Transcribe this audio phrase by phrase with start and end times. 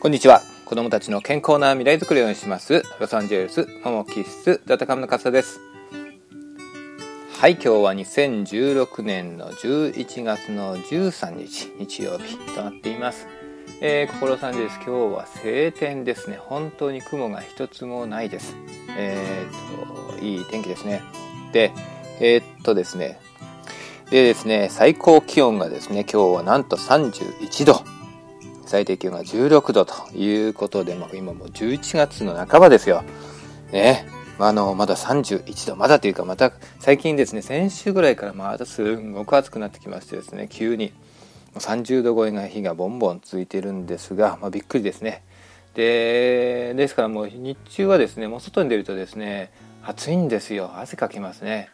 [0.00, 0.42] こんにちは。
[0.64, 2.84] 子供たちの健康な未来づくりをします。
[3.00, 5.58] ロサンゼルスモモキスダタカムの笠です。
[7.36, 13.26] はい今日は2016年の11月の13日日曜日となっています。
[13.80, 16.36] えー、ここロサンゼルス今日は晴天ですね。
[16.36, 18.54] 本当に雲が一つもないです。
[18.96, 21.02] えー、っといい天気ですね。
[21.52, 21.72] で
[22.20, 23.18] えー、っとですね。
[24.10, 27.97] でですね最高気温がですね今日はなんと31度
[28.68, 33.02] 最低気温が16度ということで、まあ、今もう11月の半ばですよ。
[33.72, 34.06] ね。
[34.38, 40.92] あの、まだ31度、まだというか、また最近ですね、先週ぐらいからまたすごく暑くなってきましてですね、急に
[41.54, 45.22] 30度超えが日がボンボン続いてるんですが、まあ、びっくりですね。
[45.74, 49.50] で、ですからもう日中はですね、もう外に出るとですね、
[49.82, 50.72] 暑いんですよ。
[50.76, 51.70] 汗かきますね。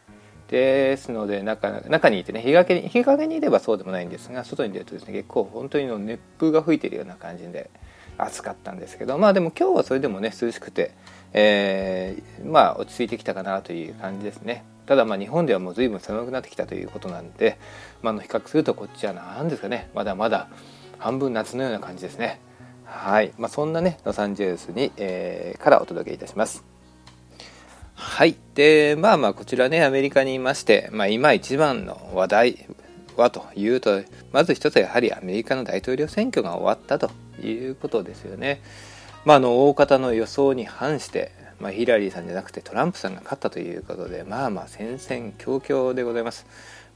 [0.47, 7.69] ですので中中にいてね日陰に日陰にいればそうでもないんですが外に出るとですね結構本当にの熱風が吹いているような感じで
[8.17, 10.93] 暑かったんですけどまあでも今日はそれでもね涼しくて、
[11.33, 14.63] えー、まあ落ち着いてきたかなという感じですね。
[14.85, 17.57] ただまあ日本ではもう随分寒くなってきたということなんで、
[18.03, 20.47] まあ、の比較するとこっちは何ですかねまだまだ
[20.99, 22.39] 半分夏のような感じですね。
[22.85, 26.74] はい、まあ、そんなねロサンゼルスに、えー、からお届けいたします。
[27.95, 28.35] はい。
[28.55, 32.65] で、まあまあ、こちらね、アメリカにいまして、まあ今一番の話題
[33.15, 37.09] はというと、まず一つはやはりアメリカの大統領選挙が終わったと
[37.41, 38.61] いうことですよね。
[39.23, 46.45] まあ、あの、大方の予想に反して、まあ、ヒラリーさんじゃなくてトランプさんが勝ったということで、まあまあ、戦々恐々でございます。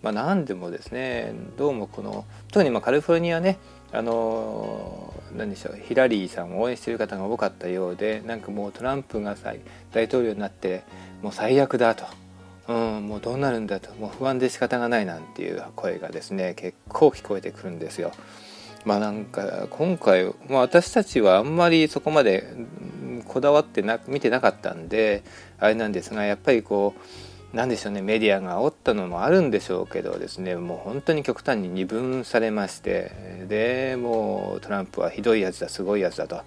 [0.02, 3.58] まあ、何でもですね、どうもこの、特にまカリフォルニアね、
[3.92, 9.36] あの何でしょうヒラリーさんを応援している方が多かったようでなんかもうトランプが
[9.92, 10.84] 大統領になって
[11.22, 12.06] もう最悪だと、
[12.68, 18.12] うん、もうどうなるんだともう不安で仕方がないなんていう声がですね結構聞こえてくるんですよ。
[18.86, 22.48] まあなんか今回、まあ、私たちはあんまりそこまで
[23.28, 25.24] こだわってな見てなかったんで
[25.60, 27.02] あれなんですがやっぱりこう
[27.54, 36.44] 何でしょうねメディアが煽ったのもあるんでしょうけどですねもう本当に極端に二分されましてでもうトランプはひどいやつだすごいやつだと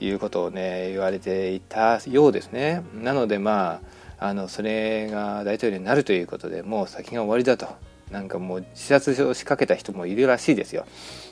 [0.00, 2.82] いうことをね言われていたようですね。
[2.94, 3.80] なのでま
[4.18, 7.66] ああのそれが大統領になるということでもう先が終わりだと。
[8.10, 10.84] なんかもう自殺を仕掛けた人もいるらしいですよ。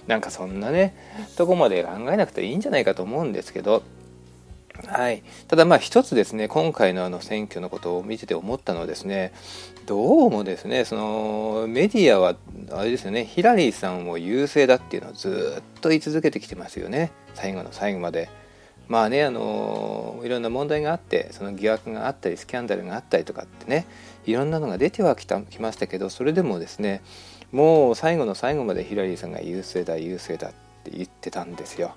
[0.07, 0.97] なんかそんなね
[1.37, 3.83] とこまで考えなくていいんじゃないかと思うんですけど
[4.87, 9.33] はい、ただまあ一つですね今回のあの選挙のことを見てて思ったのはですね
[9.87, 12.37] どうもですねそのメディアは
[12.73, 18.29] あれですよねヒラリーさんを優勢だっていうのをずっと言い続けてきてますよね最後の最後まで。
[18.89, 23.87] まあねあのいろんな問題があってその疑惑があったりスキャンダルがあったりとかってね
[24.27, 27.01] いろんなのが出てはきたきましたけどそれでもですね
[27.53, 30.53] もう最後の最後までヒラリーさんが優勢だ優勢だっ
[30.85, 31.95] て言ってたんですよ。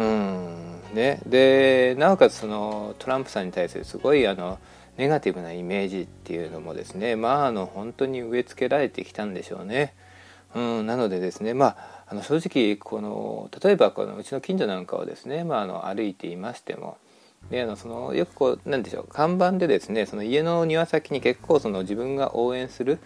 [0.00, 0.70] うん。
[0.94, 4.58] ね、でなおかつそのトランプさんに対するすごいあの
[4.96, 9.94] ネガティブなイメージっていうのもですねまああの本当に植え付けられてきたんでしょうね。
[10.52, 16.98] うん、なのでですねまああの正直この例えばこのうちの近所なんかをですね、まあ、あの歩いていましても
[17.50, 22.98] であのそのよくこうなんでしょう看板でですねその家の庭先に結構その自分が応援する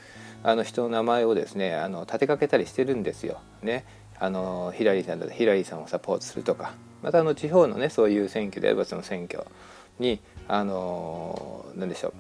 [0.43, 3.41] あの人の名前をですねあの立てかけたりしてるんですよ。
[3.63, 3.85] ね、
[4.19, 6.75] あのヒラリーさんだとヒラリーさんをサポートするとか。
[7.05, 9.45] またあの地方のねそういう選挙であればその選挙
[9.99, 12.13] にあの何でしょう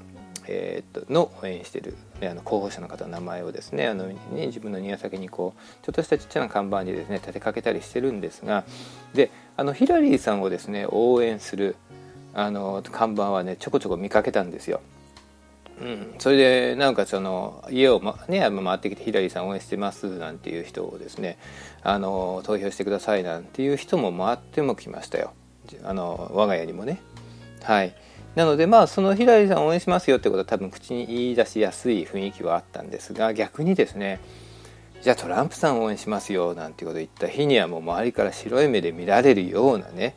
[0.47, 8.65] えー、っとの応援してる、ね、あの候補者の方の名前をですねあのね自分の庭先にこうちょっとしたちっちゃな看板にですね立てかけたりしてるんですが
[9.15, 11.77] であのヒラリーさんをですね応援する
[12.35, 14.81] あの看板はねちょこちょこ見かけたんですよ。
[15.81, 21.39] うん、それでなんかその家を、ま、ね、回ってきてヒラリーさん応援してますなんていう人をですね
[21.83, 25.33] あの投票してくださいなんていう人も回ってもきましたよ。
[25.83, 27.01] あの我が家にもね。
[27.63, 27.95] はい。
[28.35, 34.21] なのでまあそのヒラリーさん応援しますよってことは多分口に言い出しやすい雰囲気はあったんですが逆にですね
[35.03, 40.17] じゃあトランプさん応援しますよなんていうことを言った日にはもう周りから白い目で見られるようなね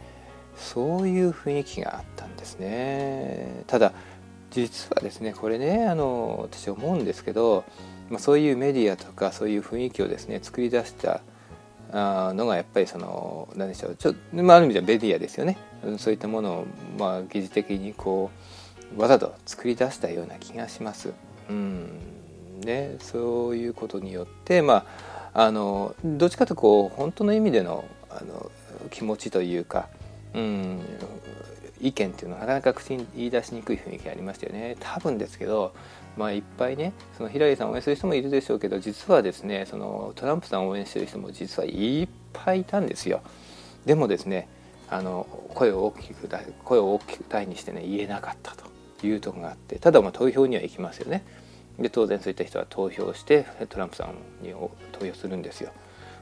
[0.55, 3.63] そういう雰囲気があったんですね。
[3.67, 3.93] ただ
[4.65, 7.63] 実はですねこれねあの私思うんですけど、
[8.09, 11.21] まあ、そういうメディアとかそういう雰囲気をですね作り出した
[11.91, 15.57] あのがやっぱりその何でしょうちょ、まあ、ある意味ではメディアですよね
[15.99, 16.65] そういったものを、
[16.97, 18.31] まあ、疑似的にこ
[18.95, 21.13] うわざと作り出したような気がします。
[21.49, 21.99] うん
[22.61, 24.85] ね、そういうことによって、ま
[25.33, 28.51] あ、あのどっちかというとこう本当の意味でのあの
[28.89, 29.87] 気持ちというか、
[30.33, 30.79] うん、
[31.81, 35.73] 意見っていうのはなかなか口に言い出しにくい雰囲気ありましたよね多分ですけど、
[36.17, 43.21] まあ、いっぱいねそのヒラリーさんを応援する人もいるでしょうけど実はですねそのトランプさんを応援してる人も実はいっぱいいたんですよ
[43.85, 44.47] でもですね
[44.89, 46.29] あの声を大きく
[46.63, 51.23] 声を大きく大にしてね言えなかったというとこがあってただまあ投票には行きますよね。
[51.77, 54.53] で当然そういった人は投票してトランプさんに
[54.91, 55.71] 投票するんですよ。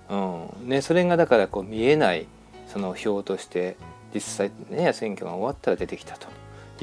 [0.09, 2.27] うんね、それがだからこう見えない
[2.67, 3.75] その票として
[4.15, 6.27] 実際ね選挙が終わったら出てきたと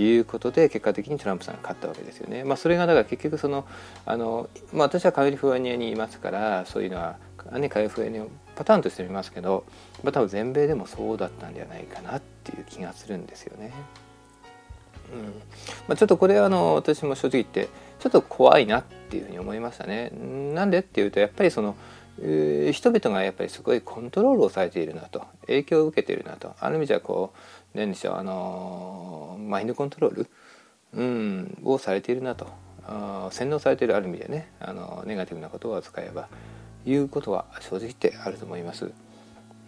[0.01, 2.45] いうことで結果的にトランプさんが勝ったわけですよね。
[2.45, 3.67] まあ、それがだから結局その
[4.07, 7.19] あの、まあ、私はカリフォルニアにいますからそういうのは、
[7.53, 8.25] ね、カリフォルニア
[8.55, 9.65] パターンとして見ますけど、
[10.03, 13.73] まあ、多分全米でもそうだったんじゃないかなっていう気がするんですよね。
[15.13, 15.25] うん
[15.89, 17.69] まあ、ちょっとこれはあの私も正直言って
[17.99, 20.11] ちょっと怖いなっていうふうに思いましたね。
[20.55, 21.77] なんでっていうとやっぱりその
[22.19, 27.33] 人々がやっぱりすごいコントロールをされているなと影響を受けているなとある意味じゃこ
[27.75, 30.27] う何でしょうあのマインドコントロール、
[30.95, 32.49] うん、をされているなと
[33.31, 36.29] 洗脳されているある意味でねあのネガティブな言葉を使えば
[36.85, 38.91] いうことは正直言ってあると思います。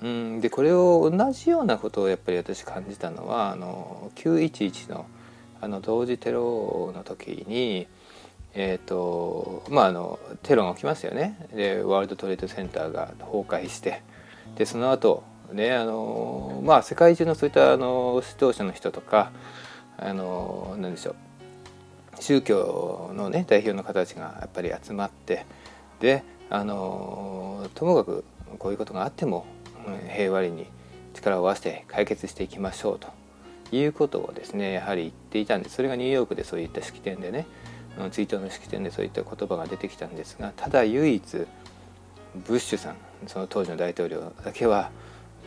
[0.02, 5.06] うん、でこれを同じようなことをやっぱり私感じたのはあの911の
[5.60, 7.86] あの同時テロの時に
[8.54, 11.36] えーとまあ、あのテロが起きますよね。
[11.54, 14.02] でワールドトレードセンターが崩壊して。
[14.56, 19.32] でその後ねあのまあ世界中のそういったあの指導者の人とか
[19.98, 21.16] あの何でしょう。
[22.20, 25.46] 宗教のね代表の方たちがやっぱり集まって
[25.98, 28.24] であのともかく
[28.58, 29.46] こういうことがあっても
[30.14, 30.66] 平和に
[31.14, 33.08] 力を合わせて解決していきましょうと
[33.72, 35.76] いうことをですねやはり言っていたんです。
[35.76, 37.46] それがニューヨークでそういった式典でね
[38.10, 41.46] 追悼の式典でそういった言葉が出てきたんですがただ唯一
[42.46, 42.96] ブッシュさん
[43.26, 44.90] その当時の大統領だけは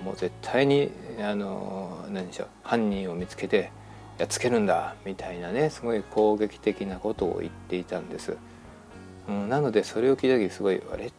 [0.03, 3.71] もう絶対にあの何でしょう犯人を見つけて
[4.17, 8.37] やっつけるんだみたいなねすごい攻撃的なことを言っていたんです、
[9.27, 11.11] うん、なのでそれを聞いた時すごいあれ？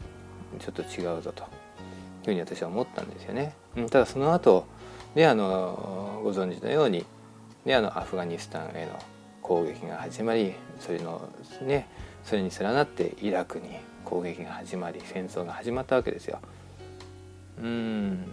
[0.59, 1.47] ちょっと違うぞという
[2.25, 4.67] ふうに私は思ったんですよね、うん、ただその後
[5.15, 7.05] ねあのご存知のように
[7.65, 8.99] ねあのアフガニスタンへの
[9.49, 11.27] 攻撃が始まりそれの
[11.63, 11.89] ね
[12.23, 13.71] それに連なってイラクに
[14.05, 16.39] 攻撃が始まり戦争が始まったわけですよ。
[17.59, 18.25] うん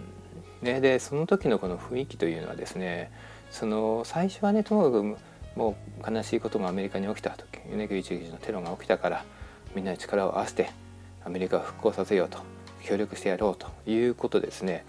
[0.61, 3.11] ね、でその時のこの雰囲気というのはですね
[3.49, 5.17] その最初はねともかく
[5.55, 9.23] もう悲しいことがアメリカに起きた時ね911のテロが起きたから
[9.73, 10.69] みんなで力を合わせて
[11.23, 12.39] アメリカを復興させようと
[12.83, 14.85] 協力してやろうということですね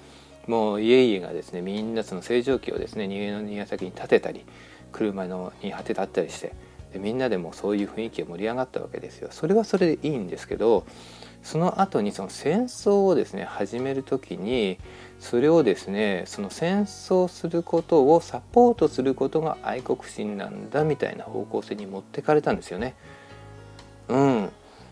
[0.46, 4.44] もう家々がですねみんなその星条旗をですね逃げの庭先に立てたり
[4.92, 6.52] 車のに果てたったりして
[6.92, 9.28] でみんなでもそういう雰囲気が盛り上がったわけですよ。
[9.30, 10.86] それはそれでいいんですけど
[11.42, 14.78] その後にその戦争をですね始める時に
[15.20, 22.94] それをですねその戦争することをサポートすることが愛国心なんだみたいな方向性に持ってかれたんですよね。
[24.08, 24.50] うん、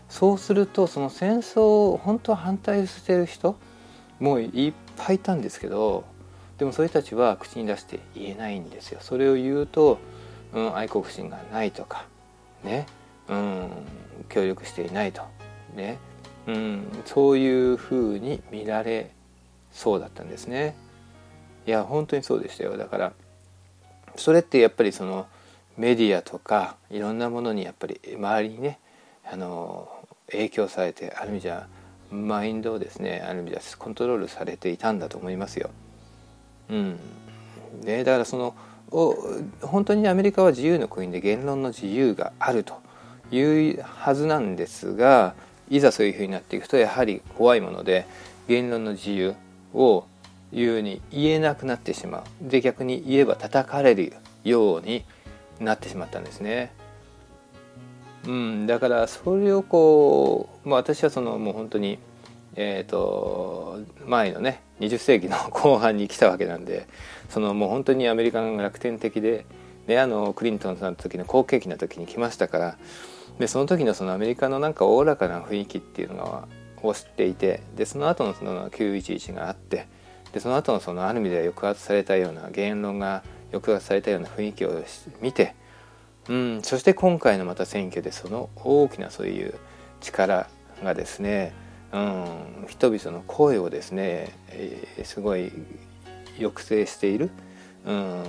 [0.09, 3.57] そうするとその戦争を本当は反対してる人
[4.19, 6.05] もういっぱいいたんですけど
[6.57, 8.99] でもそういう人たちは口に出して言えないんですよ。
[9.01, 9.99] それを言うと、
[10.53, 12.05] うん、愛国心がないとか
[12.63, 12.85] ね、
[13.27, 13.69] うん、
[14.29, 15.21] 協力していないと
[15.75, 15.97] ね、
[16.47, 19.11] うん、そういうふうに見られ
[19.71, 20.75] そうだったんですね。
[21.67, 23.13] いや本当にそうでしたよだから
[24.15, 25.25] それってやっぱりその
[25.77, 28.79] メディアとかいろんなものにやっぱり周りにね
[29.29, 29.89] あの
[30.31, 31.67] 影響されてある意味じゃ
[32.11, 35.69] マインドをですねある意味じゃコントロールされていたんだと思いますよ。
[36.69, 36.99] うん。
[37.83, 38.55] ね、だからその
[39.61, 42.75] 本当にアメリカは自由の国で言論の自由があると
[43.31, 43.41] い
[43.71, 45.33] うはずなんですが
[45.69, 48.05] いざそういうふうになっていくとやはり怖いもので
[48.47, 49.35] 言論の自由
[49.73, 50.05] を
[50.53, 52.23] 言うに言えなくなってしまう。
[52.41, 55.03] で逆に言えば叩かれるように
[55.59, 56.71] なってしまったんですね。
[58.27, 61.99] うん、だからそれをこう、まあ、私はそのもう本当に
[62.55, 66.87] えーと、前のね20世紀の後半に来たわけなんで
[67.29, 69.45] そのもう本当にアメリカが楽天的で、
[69.87, 72.77] ね、あのクリントンさんの時の好景気な時に来ましたから
[73.39, 76.47] でその時のそのアメリカのなんかおおらかな雰囲気っていうのが
[76.87, 79.87] を知っていてでその後のその911があって
[80.33, 84.83] でその後のそのある意味では抑圧されたような言論が抑圧されたような雰囲気を
[85.21, 85.55] 見て、
[86.29, 89.55] うん、そして今回のまた選挙でその大きなそういう
[90.01, 90.47] 力
[90.83, 91.53] がですね
[91.95, 95.49] うん、人々の声をですね、えー、すごい
[96.37, 97.29] 抑制している、
[97.85, 98.23] うん、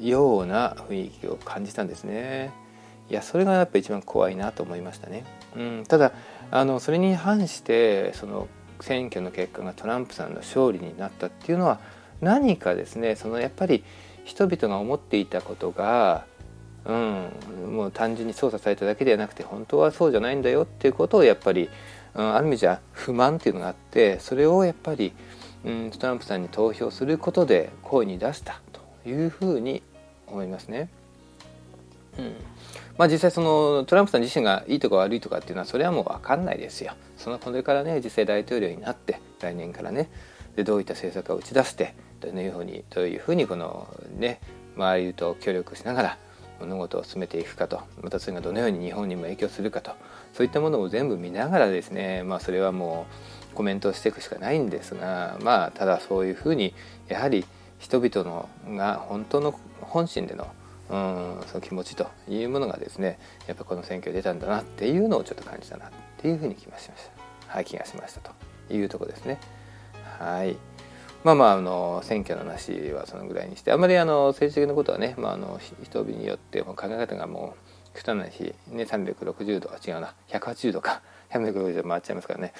[0.00, 2.52] ような雰囲気を感じたんですね。
[3.10, 5.24] いやそれがやっぱ一番怖いなと思いましたね。
[5.56, 6.12] うん、ただ
[6.52, 8.46] あのそれに反してその
[8.78, 11.80] 選挙の結果がトランプさんの勝利になったっていうのは
[12.20, 13.82] 何かですねそのやっぱり
[14.24, 16.24] 人々が思っていたことが、
[16.84, 17.30] うん、
[17.74, 21.68] もう単純に操作されただけではなくて本当はそうじゃないんだよっていうことをやっぱり
[22.14, 25.12] ある意味じゃ不満っていうのがあってそれをやっぱり
[25.64, 29.82] うんトランプさんに投票することで声に出したというふうに
[30.26, 30.88] 思いますね。
[32.18, 32.34] うん
[32.98, 36.92] まあ、実際そのトランプさん自身がいいとか悪いとかっていうのはそれはもう分かんないですよ。
[37.16, 40.10] そのこれからね実際大統領になって来年からね
[40.56, 43.88] でどういった政策を打ち出してどういうふうにどういうふうにこの
[44.18, 44.40] ね
[44.76, 46.18] 周りと協力しながら
[46.60, 49.92] 物事を進めていくかとまたそれがどのように日本にも影響するかと
[50.34, 53.06] そういったものを全部見ながらですねまあそれはも
[53.52, 56.74] うコメントしていくしかないんですがまあただそういうふうに
[57.08, 57.44] やはり
[57.78, 60.46] 人々のが本当の本心での
[60.90, 67.08] うんその気持ちというものがですねやっぱこの選挙出たんだなっていうのをちょっと感じたなっていうふうに気がしまし
[67.46, 68.32] た、はい、気がしましたと
[68.74, 69.38] いうとこですね。
[70.18, 70.56] はい
[71.24, 80.14] まあまああの選挙の話はそのぐらいにしてあまりあの政治的なことはね、まあ、あの人々によって考え方がもう極端なし、ね、360度は違うな。
[80.28, 81.02] 180度か。
[81.30, 82.52] 160度回っちゃいますからね。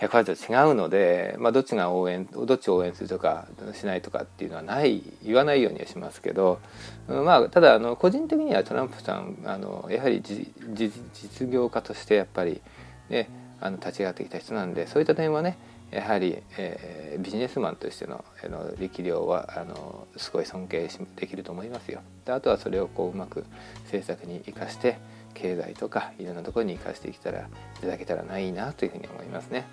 [0.00, 6.60] 180度違うので、まあ、どっちが応援どっちを応援するとかしないとかっていうのはない言わないようにはしますけど、
[7.06, 12.60] まあ、ただあの個人的にはトランプさんあのやはり実業家としてやっぱり
[13.08, 13.28] ね
[13.60, 15.56] あの立ち上がってきた人なんでそういった点はね
[15.90, 22.00] やはり、えー、ビジネスマンとしてのあの力量はあのすごい尊敬できると思いますよ。
[22.24, 23.44] であとはそれをこううまく
[23.84, 24.98] 政策に生かして
[25.34, 29.66] 経済とかいろんなところに生かしていけたらいただけたらないなというふうに思いますね。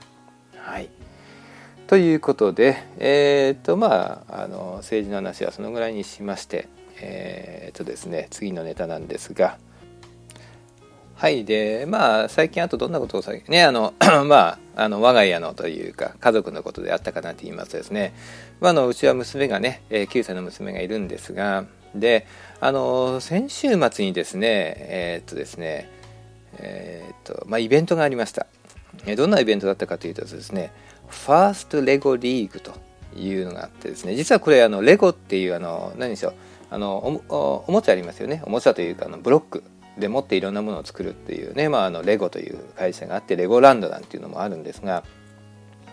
[0.58, 0.89] はい
[1.88, 6.70] ということで、えー、とまああの政治の話はそのぐらいにしまして、
[7.01, 9.58] えー、とですね次のネタなんですが。
[11.23, 13.93] はいでまあ最近あとどんなことを最近ねあの
[14.27, 18.13] まああの我が家のというか家族のことであったかなと言いますとですね、
[18.59, 21.63] まあ、あのうちは娘がね9歳の娘がいるんですが
[21.95, 22.27] で
[22.59, 25.89] あの先週末にですねえー、っとですね
[26.57, 28.45] えー、っとまあイベントがありました。
[29.15, 30.73] どんなイベントだったかというとですね
[31.07, 32.73] ファーストレゴリーグと
[33.17, 36.33] いうのがあってですね実はこれあのレゴっていうあの何でしょう
[36.69, 38.41] あのおもちゃありますよね。
[38.45, 39.63] おもちゃというかあのブロック。
[39.97, 45.03] でもっていろんなものを作るっていうね、まあ、あのレゴという会社があってレゴランドなんていうのもあるんですが、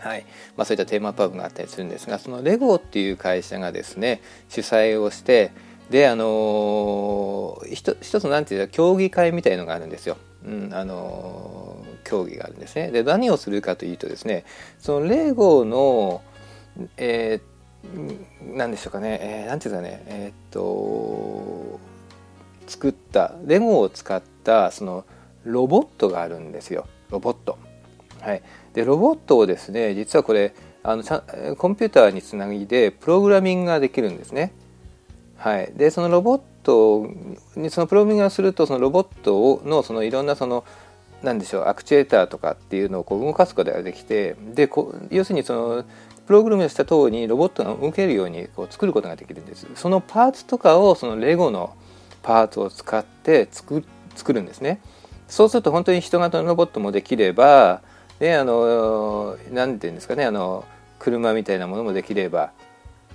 [0.01, 0.25] はい
[0.57, 5.53] まあ、そういったテーマパークがあったりするんですがそのレゴっていう会社がですね主催をして
[5.91, 10.19] であのー、一つなんていうか競技会みたいのがあるんですよ。
[10.47, 12.93] うんあのー、競技があるんですね。
[12.93, 14.45] で何をするかというとですね
[14.79, 16.23] そのレゴの、
[16.97, 21.81] えー、何でしょうかね、えー、ていうかねえー、っと
[22.71, 25.05] 作ったレゴを使ったその
[25.45, 27.59] ロボットがあるんですよロボット。
[28.21, 28.43] はい、
[28.75, 31.03] でロボットをですね実はこれあの
[31.57, 34.53] コンピューターにつなぎでプログラミングができるんですね。
[35.37, 37.07] はい、でそのロボット
[37.57, 40.65] にそのプログラミングをするとそのロボットをのそのいろんなその
[41.23, 45.85] 何でしょうアクチュエーターとかっていうのをこう動かすことができてでこ要するにその
[46.27, 51.75] プログラムした通りにロボットが動けるようにこう作ることができるんですそのパーツとかをそのレゴの
[52.23, 53.85] パーツを使って作
[54.15, 54.81] 作るんですね。
[55.29, 57.83] そうすると本当に人型のロボットもできれば、
[58.19, 60.65] ね、あの何て言うんですかねあの
[60.99, 62.51] 車みたいなものもできれば、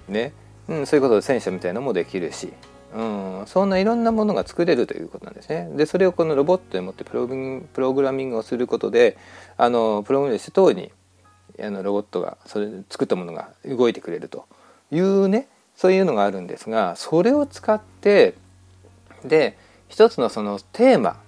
[0.08, 0.34] ね
[0.70, 2.54] うん、そういうことで戦車みたいなのもできるし、
[2.96, 5.70] うん、そんないろんなものが作れるということなんですね。
[5.76, 9.18] でそれをこのロボットでもってプロプログラミングをすることで
[9.58, 10.92] あのプログラミングした通りに
[11.62, 14.46] あのロボットがそれ作ったものが動いてくれると
[14.92, 18.36] いうねそういうのがあるんですがそれを使って
[19.28, 21.22] で一つのそのテーマ、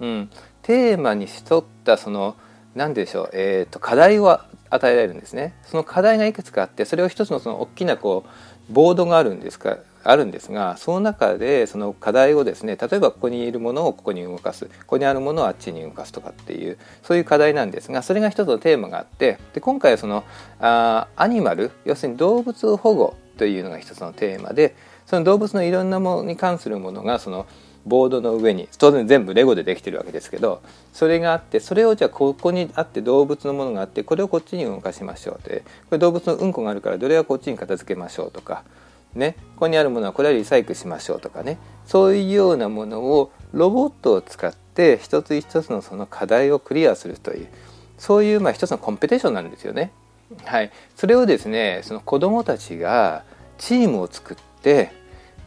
[0.00, 0.30] うん、
[0.62, 2.36] テーマにしとったその
[2.74, 4.38] 何でしょう、えーと、課題を
[4.70, 5.54] 与えられるんですね。
[5.64, 20.24] その課題がいくつかあってそれを一つのその大きなこうボードがあるんですかあるんですがその中でその課題をですね例えばここにいるものをここに動かすここにあるものをあっちに動かすとかっていうそういう課題なんですがそれが一つのテーマがあってで今回はその
[20.58, 24.74] あアニマル要するに動物保護というのが一つのテーマで
[25.10, 27.44] その動物のいろんなものに関するものがその
[27.84, 30.62] ボードの上に当然全部レゴでできてるわけですけど
[30.92, 38.62] それがあってそれをじゃあここにあって動物のものがあってこれをこっちに動かしましょうでこれ動物のうんこがあるからどれはこっちに片付けましょうとか。
[39.14, 39.34] ね。
[39.56, 41.58] ここにあるものはこれはリサイクルしましょうとかね。
[41.86, 47.48] そういうようなものをロボットを使って一つ一つのその課題をクリアするという。
[47.98, 49.90] そういうまあ一つのコンペテーションなんですよね。
[50.44, 53.24] はい、それをですねその子どもたちが
[53.58, 54.99] チームを作って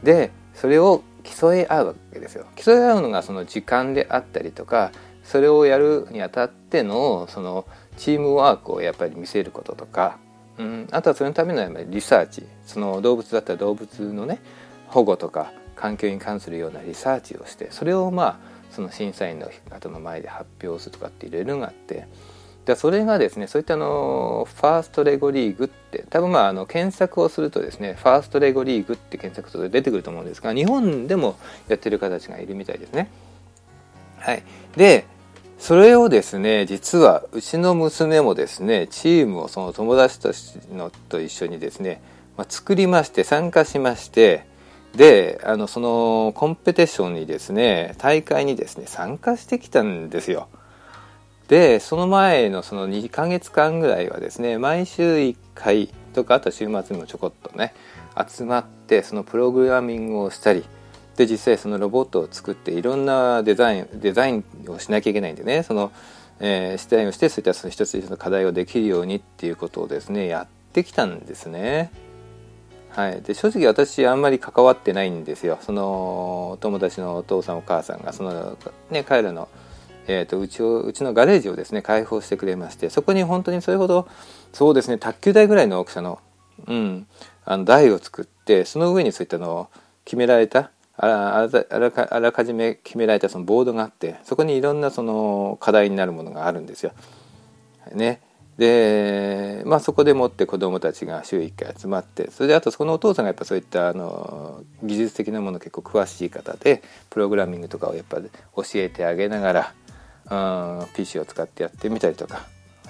[0.04, 2.46] でそれを競い合うわけですよ。
[2.54, 4.92] 競い合うのがその時間であったりとか
[5.24, 10.18] それをやるにあたってのそのチームワークをやっぱり見せることとか、
[10.58, 12.46] うん、あとはそのためのやっぱりリサーチ。
[12.66, 14.40] その動物だったら動物のね
[14.88, 18.38] 保護とか環境に関するようなリサーチをしてそれをまあ
[18.70, 22.06] その審査員の方の前で発表するとかっていろいろがあって
[22.64, 31.36] でそれがですねそういったあのファーストレゴリーグって多分まああの検索をするとですねファーストレゴリーグって検索すると出てくると思うんですが日本でも
[31.68, 33.10] やってる方たちがいるみたいですね。
[34.18, 34.42] はい、
[34.76, 35.04] で
[35.58, 40.32] それをですね実はうちの娘もですねチームをその友達と
[40.74, 42.02] のと一緒にですね、
[42.38, 44.46] まあ、作りまして参加しまして
[44.96, 50.48] であのそのコンペティションにですね大会にですね参加してきたんですよ。
[51.48, 57.74] でその前のその2ヶ月間ぐらいはですね毎週1回とかあと週末にもちょこっとね
[58.28, 60.64] 集まってそのプログラミングをしたり
[61.16, 65.92] で実際そのロボットを作っていろんなデザインデザインをしなきゃいけないんでねその、
[66.40, 71.90] えー、デザインをしてそういったその一つ一つの課題をできるようにっていうことをですねやってきたんですね。
[72.90, 78.56] はい、で正直私あんまり関わってないんですよその友達のお父さんお母さんがその、
[78.88, 79.48] ね、彼らの
[80.06, 84.08] えーと、うちをうちのガレージをですね開放してくれましてそこに本当にそれほど
[84.52, 86.20] そうですね卓球台ぐらいの大きさの,、
[86.66, 87.06] うん、
[87.44, 89.68] あの台を作ってその上にそういったのを
[90.04, 96.92] 決められたあらあらかあらかじめ決められたそのボードがあってそこにいろんなその課題になるものがあるんですよ。
[97.92, 98.20] ね、
[98.58, 109.74] で、まあ、そこでもって子どもたちが週1回集まってそれであとそのお父さんがやっぱそういったあの技術的なもの結構詳しい方でプログラミングとかをやっぱ教えてあげながら
[110.94, 112.46] PC を使ってやってみたりとか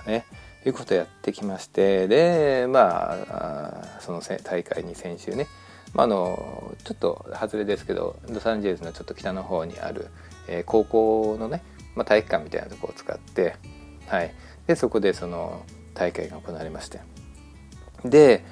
[0.07, 0.25] ね。
[0.67, 5.47] いうことをやってきましてでまあその大会に先週ね、
[5.93, 10.09] まあ、あのちょっと外れですけどロサンゼルスのちょっと北の方にある、
[10.49, 11.63] えー、高校のね、
[11.95, 13.57] まあ、体育館みたいなとこを使って、
[14.07, 14.35] はい、
[14.67, 15.63] でそこでその
[15.93, 17.01] 大会が行われまして。
[18.05, 18.45] で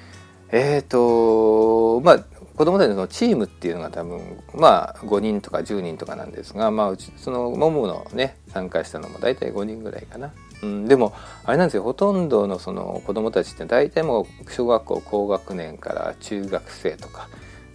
[0.49, 2.25] えっ、ー、とまあ
[2.55, 10.31] 子供たちのチームっていうのが多分まあ5人とか10人とかなんですが、まあ、うちそのモモのね参加したのも大体5人ぐらいかな、
[10.61, 11.13] うん、でも
[11.45, 11.83] あれなんですよ。
[11.83, 17.27] ほとんどのその子供たちって大体もう小学校高学年から中学生とか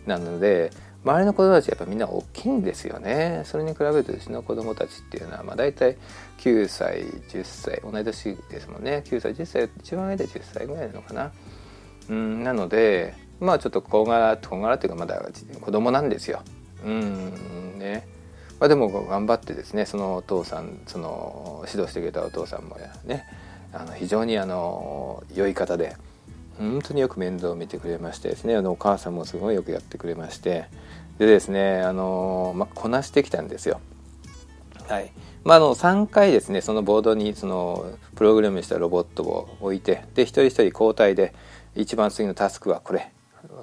[0.07, 0.71] なので
[1.05, 3.43] 周りの子供たちやっぱみんな大きいんですよね。
[3.45, 5.97] それに比べるとうちの子供たちっていうのはまあ大体
[6.39, 9.03] 9歳10歳同い年ですもんね。
[9.07, 11.33] 9歳10歳一番上で10歳ぐらいなのかな、
[12.11, 15.21] うん、なのでまあちょっと小柄小柄っていうかまだ
[15.61, 16.43] 子供なんですよ。
[16.85, 18.07] うんね
[18.61, 23.25] まあ、でも頑張ってですねそのお父さんその指導してくれたお父さんもね
[23.73, 25.97] あの非常にあの良い方で
[26.59, 30.67] 本当によく面倒を見てくれましてですねあのお母さんもすごいよくやってくれまして
[31.19, 33.81] でですねあの、まあ、こなしてきたんですよ。
[34.89, 35.13] はい
[35.45, 41.35] まあ、あの3回ですねそのボードにそのプログラムしたロボットを置いてで一人一人交代で
[41.77, 43.13] 一番次のタスクはこれ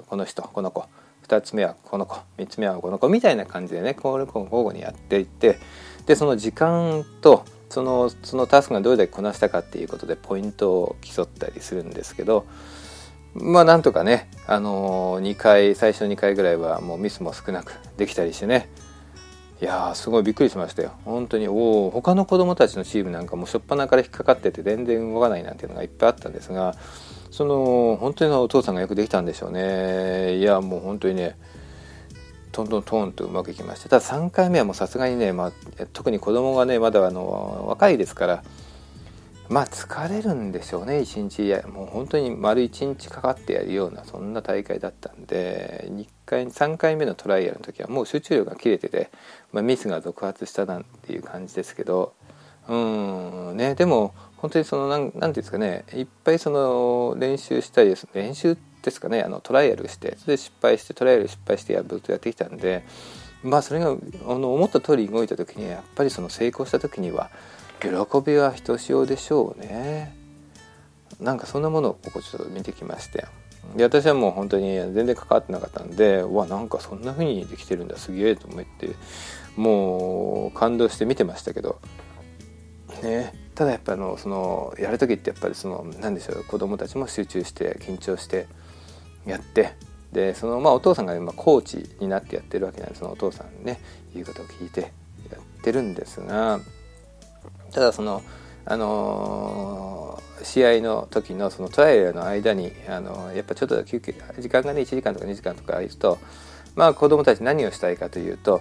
[0.08, 0.86] この人この子。
[1.26, 2.20] 2つ目はこの子。
[2.38, 3.08] 3つ目はこの子。
[3.08, 5.58] みたいな感じでねこれ交互にやっていって
[6.06, 12.46] でその時間とそのそのタスクがどれだけこなしたかっていうことでポイントを競ったりするんですけど
[13.34, 18.68] まあなんとかね、あのー、2回最初2回ぐらいはもうミスも少なくできたりしてね。
[19.60, 20.92] いやすごいびっくりしましたよ。
[21.06, 26.74] 本当におお他の子供たちのチームなんかも初っ端から引っかかってて全然動かないなんていうのがいっぱいあったんですが
[27.36, 30.38] その本当にお父さんがよくできたんでしょうね。
[30.38, 31.36] いやもう本当にね
[32.50, 35.52] トントントンとうまくいきましたただ3回目はもうさすがにね、まあ、
[35.92, 38.44] 特に子供がねまだあの若いですから
[39.50, 41.46] まあ疲れるんでしょうね一日。
[41.46, 49.10] やもう本当に丸一日かかってやるようなそんな大会だったんで2回3回目のトライアルの時はもう集中力が切れてて、
[49.52, 52.14] まあ、ミスが続発したなんていう感じですけど。
[52.68, 54.12] うんねでも
[54.46, 62.84] 本当にそのなんなんていうんですかねいっぱいその練習したりです練習ですかねあのトライアルしてそれで失敗してトライアル失敗してやるとやってきたんで
[63.42, 63.94] まあそれがあ
[64.38, 67.30] の思った通り動いた時にやっぱりその成功した時には
[67.80, 67.88] 喜
[68.24, 70.16] びはひとしおでしょうね。
[71.20, 73.26] なんかそんなものをここちょっと見てきまして。
[73.74, 78.90] で私はもう本当に全然関わってなかったんでうわなんかそんな風にできてるんだすげえと思って
[79.56, 81.80] もう感動して見てましたけど。
[83.02, 83.45] ね。
[83.56, 88.46] ただやっぱあのそのやる時ってやっぱりその何でしょう子供たちも集中して緊張して
[89.24, 89.72] やって
[90.12, 93.80] でそのまあお父さんが今コーチになってやってるわけなんでそのお父さんね
[94.12, 94.86] 言うことを聞いてや
[95.38, 96.60] ってるんですが
[97.72, 98.22] ただその
[98.68, 106.18] あの、試合の時のそのトライアルの間にあのやっぱちょっと休憩時間がね1時間とか2時間とかいると
[106.74, 108.60] まあ子供たち何をしたいかというと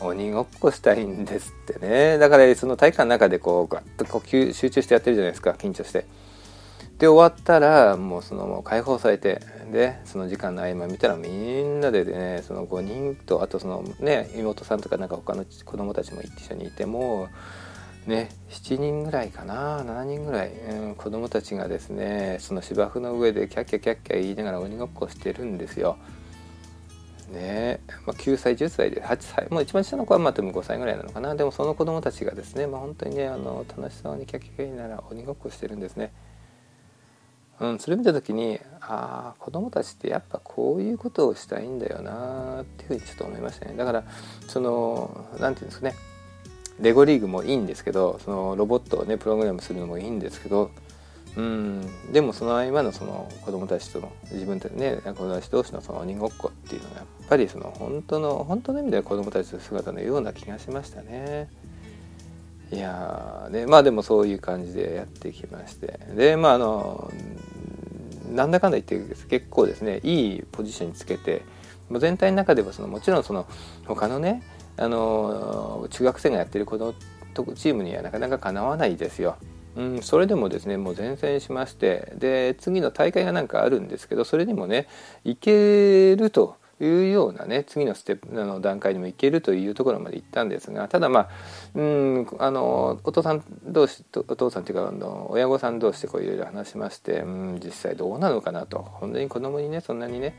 [0.00, 2.18] 鬼ごっこしたいんですってね。
[2.18, 6.06] だからその体育館の中でこうガッと呼吸集中してやってるじゃないですか緊張して。
[6.98, 17.28] で終わったらもうそのもう解放されてでその時間の合間見たらみんなでねその5人とあとそのね妹さんとかなんか他の子供たちも一緒にいても
[18.06, 25.98] ね7人ぐらいかな7人ぐらい、うん、子供たちがですねその芝生の上でキャッキャキャッキャ言いながら鬼ごっこしてるんですよ。
[27.28, 36.12] ねまあ、9歳10歳で8歳もう一番下の子はまあでも5歳ぐらいなのかなでもその子供たちがですね、まあ、本当にねあの楽しそうにキャキャキャなら鬼ごっこしてるんですね。
[37.58, 44.04] うん、それ見た時にああ子供たちってやっぱこういうことをしたいんだよなっていうふうにちょっと思いましたねだから
[44.46, 45.94] その何て言うんですかね
[46.80, 50.70] レゴリーグもいいんですけどそのロボットをねプログラムするのもいいんですけど
[51.36, 61.48] うんでもその合間のその子供たちとの自分たちね子供たち同士のその鬼ごっこっていうのがやっぱりその本当の本当の意味では子供たちの姿のような気がしましたね。
[62.72, 67.12] いやねまあでもそういう感じでやってきましてでまああの
[68.34, 71.42] なんだかんだ言って結構ですねいいポジションにつけて
[71.98, 73.46] 全体の中ではそのもちろんその
[73.86, 74.42] 他のね
[74.78, 76.92] あの中学生がやってるこの
[77.54, 79.36] チームにはなかなかかなわないですよ。
[79.76, 84.88] うん、それでもですねもう前線しましてで次の大会がなんかあるんですけどそれにもね
[85.24, 91.28] いけるというようなね次のステップの段階にもいけるというところまで行ったんですがただまあ
[91.74, 98.78] うんあのお父さん同士お父さんっていうかあの親御さん同士でこういろいろ話しましてうん実際どうなのかなと。
[98.78, 100.34] 本当に子供にねそんなにね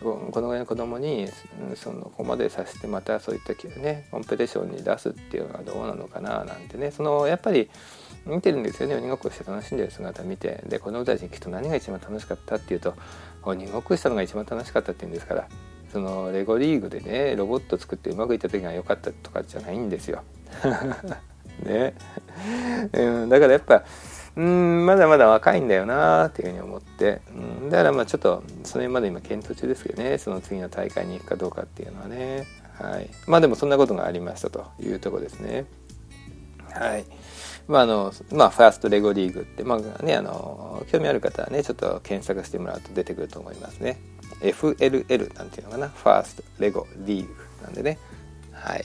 [0.00, 1.28] このぐらいの子供に
[1.74, 6.90] そのここまでさせてまたそういったねコンペティションに出すっていうのはどうなのかななんてね。
[6.92, 7.68] そのやっぱり
[8.26, 12.94] 見てるんですよね鬼ごっこして楽しんでる姿見てで子供たちにきっと何が一番楽しかったっていうと
[13.42, 15.48] 鬼ごっこしたのが一番楽しかったっていうんですから
[15.92, 20.22] そのレゴリーグでねロボット作ってうまくいった時が良かったとかじゃないんですよ。
[21.64, 21.94] ね、
[22.92, 23.84] うん、だからやっぱ
[24.36, 32.46] うんまだまだ若いんだよなっていうふうに思って、うん、だからまあちょっとそれまで今検討中ですけどねその次の大会に行くかどうかっていうのはね。
[32.80, 33.10] はい。
[33.26, 35.66] まあでもそんなことがありましたというとこですね。
[36.72, 37.04] はい。
[37.68, 43.98] まああのまあファーストレゴリーグってまあねあの興味ある方はねちょっと検索してもらうと出てくると思いますね。
[44.40, 45.88] FLL なんていうのかな？
[45.88, 47.98] ファーストレゴリーグなんでね。
[48.52, 48.84] はい。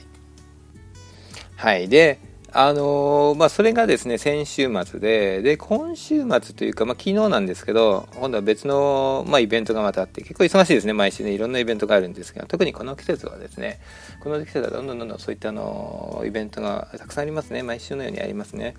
[1.56, 1.88] はい。
[1.88, 2.20] で
[2.58, 13.82] あのー、まあ、それがですね先週末でで今週末というか、まあ、昨日なんですけど今度は別の、まあ、イベントがまたあって結構忙しいですね毎週ねいろんなイベントがあるんですけど特にこの季節はですね
[14.24, 18.76] この季節はどんどんどんどんそういったあのイベントがたくさんありますね毎週のようにありますね。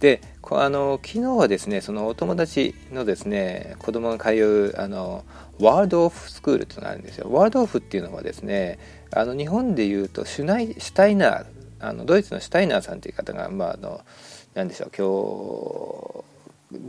[0.00, 5.24] であの昨日はですねそのお友達のですね子供が通うあの
[5.60, 7.28] ワールドオフスクールっていうのがあるんですよ。
[7.30, 8.80] ワールドオフっていうのはですね
[9.12, 11.46] あの日本でいうとシュナイシュタイナー
[11.84, 14.00] あのドイツのシュタイナーさんという方が、まあ、あの
[14.54, 16.24] 何でしょう
[16.70, 16.80] 今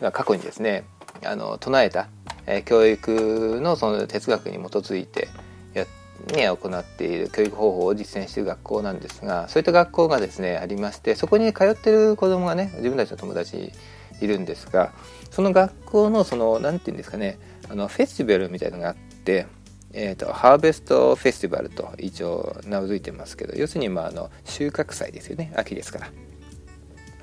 [0.00, 0.84] 日過去にですね
[1.24, 2.08] あの唱えた、
[2.46, 5.28] え、教育のその哲学に基づいて
[5.74, 5.86] や、
[6.34, 13.72] ね、行っている教育方法を実践している学校なんですがそういった学校がですねありましてそこに通ってる子供がね自分たちの友達
[14.20, 14.92] いるんですが
[15.30, 19.46] その学校のその何て言うんですかねあのフェスティバルみたいのがあって
[19.96, 26.06] えーと、ハーベストフェスティバルと一応名付いてますけど要するにまああの収穫祭ですよね秋ですから。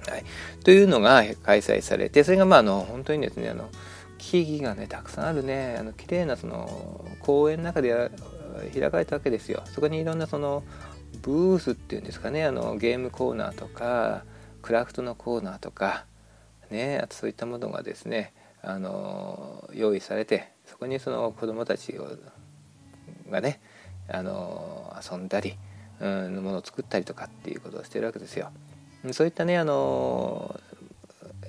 [0.08, 0.24] はい、
[0.64, 3.70] というのが開催されてそれがまああの本当にですねあの
[4.18, 8.10] 木々がねたくさんあるねあの綺麗なその公園の中で
[8.74, 9.64] 開かれたわけですよ。
[9.66, 10.64] そこにいろんなその
[11.22, 14.24] ブースっていうんですかねあのゲームコーナーとか
[14.62, 16.06] クラフトのコーナーとか
[16.70, 22.08] ねあとそういったものがですねあの用意されてそこにその子どもたちを
[23.32, 23.60] がね
[24.08, 25.58] あの遊んだり、
[26.00, 28.52] うん、ものを作ったりとかっていうことをしてるわけですよ。
[29.12, 30.60] そういったねあの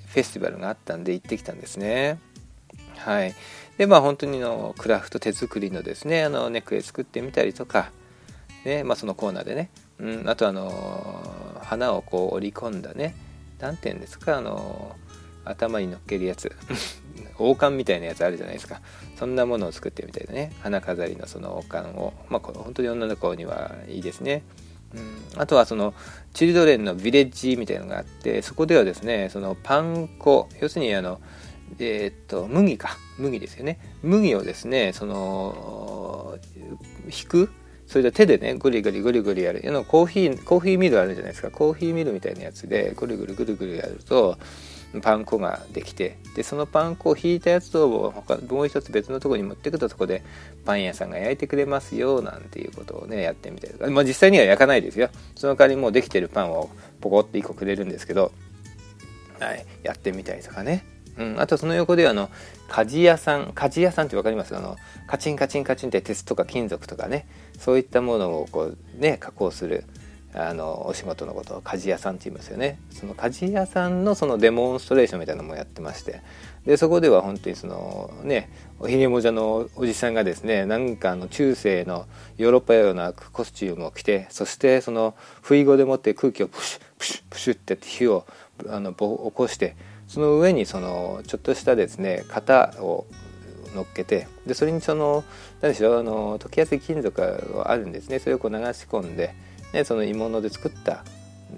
[0.07, 2.19] フェスティバルがあったんで行ってきたんですね。
[2.97, 3.35] はい、
[3.79, 7.91] でまあ本当にのクラフト手作りのですねあのネックレス作ってみたりとか、
[8.65, 13.17] ねまあ、そのコーナーでね、うん、あとあの花をこう織り込んだね
[13.59, 14.95] 何て言うんですかあの
[15.45, 16.55] 頭に乗っけるやつ
[17.51, 18.81] 王冠みたいなやつあるじゃないですか。
[19.17, 20.53] そんなものを作ってみたいなね。
[20.61, 22.13] 花飾りのその王冠を。
[22.29, 24.43] まあこの本当に女の子にはいいですね。
[24.95, 25.95] うん、あとはその
[26.35, 30.49] チルドレンのビレッジみたいのがあってそこではですねそのパン粉。
[30.61, 31.21] 要するにあの
[31.79, 32.99] えー、っと麦か。
[33.19, 33.79] 麦ですよね。
[34.03, 36.39] 麦をですねその
[37.07, 37.51] 引く。
[37.87, 39.61] それで手でねグリグリグリグリやる。
[39.71, 41.51] のコーヒーコーヒーミルあるじゃないですか。
[41.51, 44.39] コーヒーミルみたいなやつでグリグリグリグリやると
[45.01, 50.23] パン粉ができてでそのパン粉を引いたやつを他もう一つ別のとこに持ってくとそこで
[50.67, 55.09] パン屋さんが焼いてくれますよなんていうことをねやってみたりとか、まあ、実際には焼かないですよ。
[55.35, 58.33] その代わりもうできてるパンをポコって1個くれるんですけど、
[59.41, 60.85] はい、やってみたりとかね。
[61.19, 62.31] うん、あとその横であの
[62.69, 64.57] 鍛冶屋さん鍛冶屋さんって分かります？
[64.57, 64.77] あの
[65.07, 67.27] カチンカチンカチンって鉄とか金属とかね
[67.59, 69.85] そういったものをこうね加工する
[70.35, 72.79] あのお仕事のことを鍛冶屋さんって言いますよね。
[72.91, 76.21] その鍛冶屋さんのそのデモンストレーションみたいなのもやってまして。
[76.67, 88.27] でそこでは本当にそのねおひげもじゃのおじさんがですねなんかあの中世のヨーロッパようなコスチュームを着てそしてその不意語でもって空気をプシュプシュプシュって火を
[88.69, 89.75] あの起こして
[90.07, 93.07] その上にそのちょっとしたですね型を
[93.75, 95.25] 乗っけてでそれにその
[95.63, 98.19] 何でしょうあの溶けやすい金属があるんですね。
[98.19, 99.35] それをこう流し込んで
[99.73, 101.05] ね、その鋳物で作った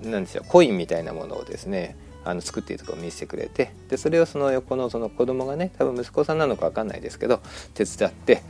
[0.03, 7.41] なんでしょうコインみたいなものをですねあの作っているところを見せてくれてでそれをその横のその子供がね多分息子さんなのか分かんないですけど
[7.75, 8.43] 手伝って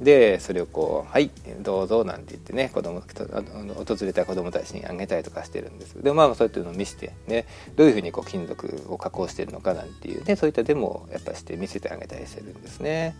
[0.00, 6.02] でそれをこう「はいどうぞ」なんて言ってね子供訪れた子供たちにあげたりとかしてるんです。
[6.02, 7.46] でまあそういったのを見せてね
[7.76, 13.14] どういうふうにこう金属を加工してるのかなんていうねそういったデモをやっぱして見せてあげたりしてるんですね。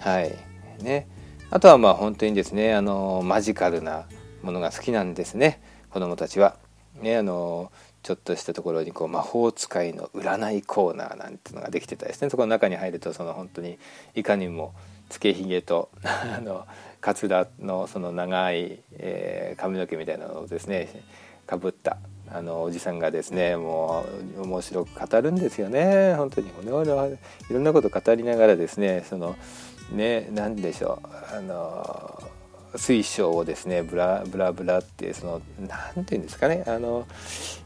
[0.00, 0.34] はい。
[0.82, 1.06] ね。
[1.50, 4.06] あとはまあ本当にですねあのマジカルな
[4.42, 5.60] ものが好きなんですね。
[5.90, 6.56] 子供たちは。
[7.00, 7.70] ねあの
[8.02, 13.78] ちょっとしたところにこう魔法使いの占いコーナーなんてのができてたですねそこの中に入るとその本当に
[14.14, 14.74] いかにも
[15.10, 16.66] つけひげと あの
[17.00, 20.88] かつらのその長い、えー、髪の毛みたいなのをですね
[21.46, 21.98] かぶった
[22.32, 24.04] あのおじさんがですねも
[24.38, 26.14] う面白く語るんですよね。
[26.14, 26.48] 本当に。
[26.48, 29.34] いろいろんなこと語りながらですねその
[29.90, 31.36] ね何でしょう。
[31.36, 32.22] あの
[32.76, 37.06] 水晶をですねブラブラブラってその何て言うんですかねあの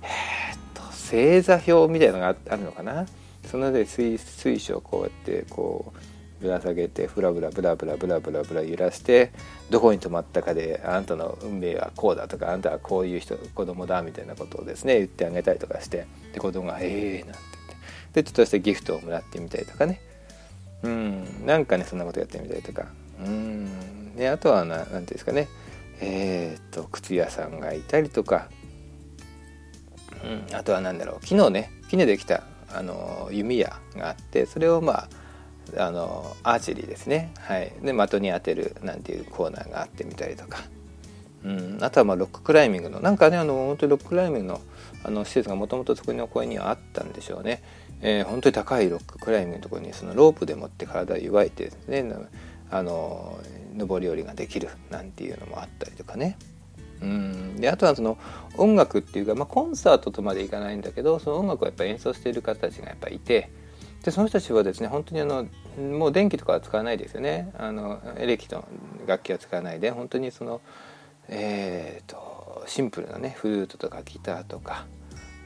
[0.03, 3.07] えー、っと星座表みたいのがあるのかな？
[3.51, 5.93] そので水水晶をこうやってこ
[6.41, 9.33] うぶら下げてブラブラブラブラブラブラブラ揺らして
[9.71, 17.39] どこに止まったかであなたの運命はこうだとかあなたはこういう人子供だみたいなことをですね言ってあげたりとかしてで子供が「ええ」なんて
[18.13, 20.01] 言ってでちょっとしたギフトをもらってみたりとかね。
[20.83, 22.87] うんなんかねそんなことやってみたりとか。
[23.21, 23.69] うん。
[24.17, 25.49] であとは何て言うんですかね。
[26.01, 28.49] えっ、と靴屋さんがいたりとか、
[30.25, 31.27] うん、あとは何だろう。
[31.27, 32.43] 昨日ね木でできた
[32.75, 35.09] あの弓矢があってそれをまあ
[35.79, 40.59] あのアーチェリーですね、はい、で的に当てるなんていうコーナーがあってみたりとか、
[41.43, 44.61] うん、あとはまあロッククライミングのなんかねあの本当にロッククライミングの
[45.05, 47.63] あの施設がもともとそこの公園にはあったんでしょうね、
[48.01, 52.03] えー、本当に高いロッククライミングのところにそのロープでもって体を湯いてですね
[52.75, 53.39] あの
[53.77, 56.37] 上り下りができるなんていうのもあったりとかね。
[57.01, 58.19] うんであとはその
[58.57, 63.51] 音楽っていうか、まあ、コンサートとまでいかないんだけどその音楽をやっぱ演奏している方たちがやっぱいて
[64.03, 65.47] でその人たちはですね本当にあの
[65.99, 68.67] もう電気とかは使わないですよねあのエレキの
[69.07, 70.61] 楽器は使わないで本当にその
[71.29, 74.87] えー、とシンプルなねフルートとかギターとか、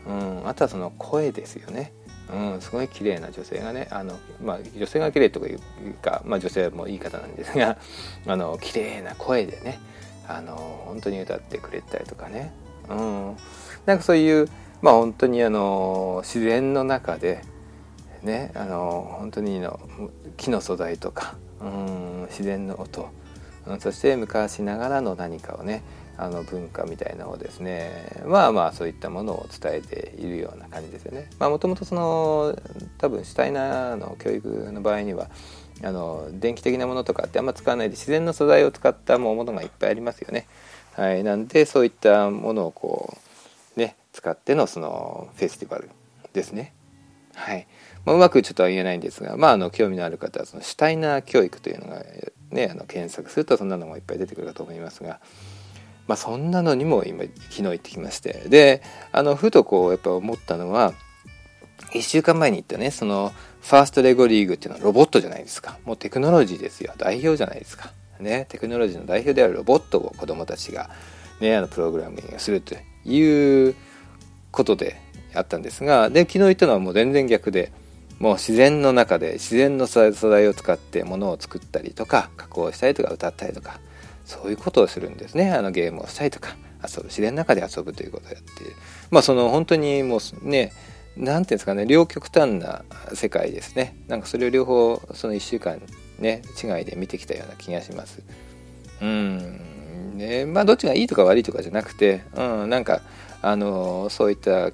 [0.07, 1.93] うん、あとはその声ですよね。
[2.33, 5.61] うん、すごい綺麗な女性がねあの、まあ、女性が綺麗とかいう
[6.03, 7.79] か、まあ、女性もいい方なんですが
[8.27, 9.79] あの綺麗な声でね
[10.27, 12.53] あの本当に歌ってくれたりとかね、
[12.91, 13.37] うん、
[13.87, 14.49] なんかそういう
[14.83, 17.43] まあ本当にあの自然の中で
[18.23, 19.81] ねあの本当にの
[20.37, 23.09] 木の素材とか、うん、自然の音、
[23.67, 25.83] うん、そして昔ながらの何かをね
[26.19, 31.31] あの文化みたいなのをですねまあまあそういったものを伝えているような感じですよね。
[31.39, 32.59] まあもともとその
[32.99, 35.31] 多分シュタイナーの教育の場合には
[35.85, 40.47] あの電気的なものとかってあんま使わないで自然の素材を使ったものがいっぱいありますよね。
[40.95, 43.17] はい、なんでそういったものをこ
[43.77, 45.89] うね使ってのそのフェスティバル
[46.33, 46.75] ですね。
[47.37, 47.69] はい。
[48.05, 52.03] まあ、うまくちょっとは言えないんですが、まあ、あの興味のある方はそのシュタイナー教育というのが
[52.51, 55.21] ねあの検索するとそんなのもいっぱい出てくるかと思いますが。
[56.09, 58.45] まあ、そんなのにも今昨日行ってきまして。
[58.49, 60.95] であのふとこうやっぱ思ったのは
[61.93, 65.79] 1週間前に行ったねそのファーストレゴリーグっていうのはロボットじゃないですか。
[65.85, 66.95] もうテクノロジーですよ。
[66.97, 67.93] 代表じゃないですか。
[68.21, 70.91] ねテクノロジーの代表であるロボットを子どもたちが
[71.41, 73.75] ねあのプログラミングするという
[74.51, 75.01] ことで
[75.35, 77.71] あったんですがで昨日行ったのはもう全然逆で
[78.19, 83.79] もう自然の中で自然の素材を使ってものを作ったりとか加工したりとか歌ったりとか
[84.29, 85.51] そういうことをするんですね。
[85.53, 86.55] あのゲームをしたりとか
[86.87, 88.49] 遊ぶ自然の中で遊ぶということをやって
[89.11, 90.73] まあその本当にもうね
[91.17, 93.97] 何ていうんですかね両極端な世界ですね。
[94.07, 95.81] なんかそれを両方その1週間
[96.19, 98.23] ね違いで見てきたような気がします。
[99.01, 100.15] うん。
[100.15, 103.01] ねまあどっちがいいとか悪いとかじゃなくてうんなんか
[103.41, 104.73] あのそういった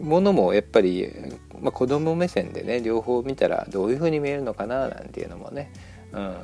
[0.00, 1.08] ものもやっぱり、
[1.60, 5.72] まあ、子供目線でね両方見たらどういう風に見えるのかななんていうのもね、
[6.12, 6.34] うん、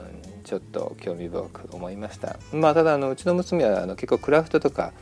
[0.44, 2.36] ちょっと興味深く思いました。
[2.52, 4.92] まあただあのうちの娘はあの結構クラフトとか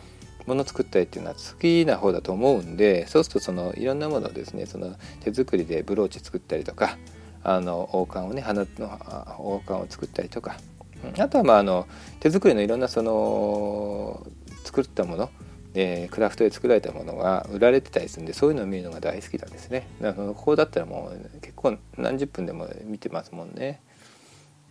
[0.47, 6.99] もの作ったりっていうのは好きな方だと思うんでそうするとそのいろんなものをですねその手作りでブローチ作ったりとか
[7.45, 10.57] あの王冠をね花の王冠を作ったりとか。
[11.19, 11.89] あとはまああの
[12.21, 14.25] 手作りのいろんなその
[14.65, 15.31] 作ったもの
[15.73, 19.89] でクラフトで作られたものが売られてたりするんでそういうのを見るのが大好きなんですね。
[20.01, 23.81] だからここだったらもう結構何十分でも見てますもんね。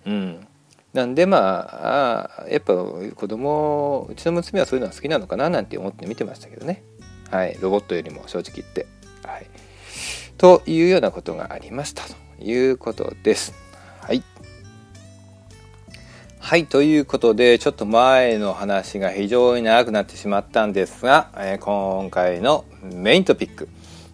[0.05, 0.47] うん。
[0.93, 6.83] なんでまあやっぱ子供うちの娘はそういうのは好きなのかななんて思って見てましたけどね。
[7.29, 7.57] はい。
[7.61, 8.85] ロボットよりも正直言って。
[9.23, 9.47] はい。
[10.37, 13.53] というようなことがありましたということです。
[14.01, 14.21] はい。
[16.39, 16.65] はい。
[16.65, 23.69] ということでちょっと前の話が非常に長くなってしまったんですが、えー、今回のメイントピック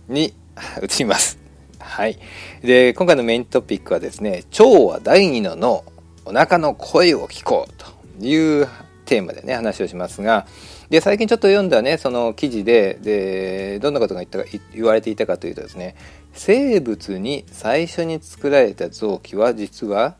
[0.07, 0.35] に
[0.83, 1.46] 移ります。
[1.87, 2.19] はい。
[2.61, 5.83] で今回のメイントピックはですね腸は第二の脳
[6.25, 8.67] お腹の声を聞こうという
[9.05, 10.45] テーマでね話をしますが
[10.89, 15.95] で最近ちょっと読んだねその記事ででどんなことが言ったか言われていたかというとですね
[16.33, 20.15] 生物に最初に作られた臓器は実は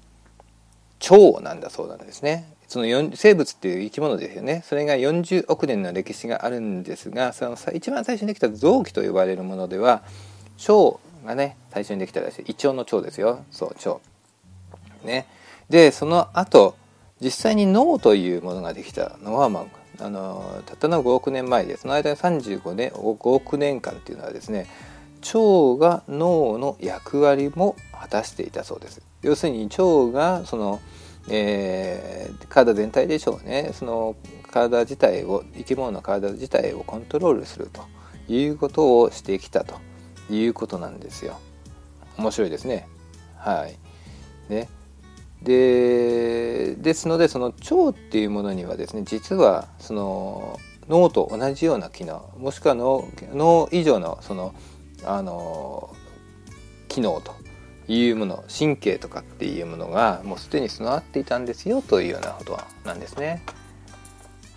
[1.10, 2.53] 腸なんだそうなんですね。
[2.67, 4.62] その生物っていう生き物ですよね。
[4.65, 10.03] それが40億年の歴史があるんですがその一番最初にできた臓器と呼ばれるものでは
[10.67, 12.45] 腸がね最初にできたらしい。
[12.47, 13.43] 胃腸の腸ですよ。
[13.51, 13.99] そう腸。
[15.05, 15.27] ね。
[15.69, 16.75] でその後
[17.21, 19.65] 実際に脳というものができたのは、ま
[19.99, 24.67] あ、あのたったの5億年前でその間に35年5億年間っていうのはですね
[25.33, 29.01] 腸が脳の役割も果たしていたそうです。
[29.21, 30.79] 要するに腸がその、
[31.29, 33.71] えー、体全体でしょうね。
[33.73, 34.15] その
[34.51, 37.81] 体自体を生き物の体自体をコントロールすると
[38.31, 39.75] いうことをしてきたと。
[40.29, 41.39] いうことなんですよ。
[42.17, 42.87] 面白いですね。
[43.37, 43.77] はい。
[44.51, 44.69] ね。
[45.41, 50.59] でですのでその腸っていうものにはですね実はその
[50.89, 54.55] 脳と同じような機能もしくは脳脳以上のその
[55.05, 55.93] あの
[56.87, 57.35] 機能と
[57.87, 63.43] いうもの神経とかっていうものがもうすでに備わっていたんですよというようなことなんですね。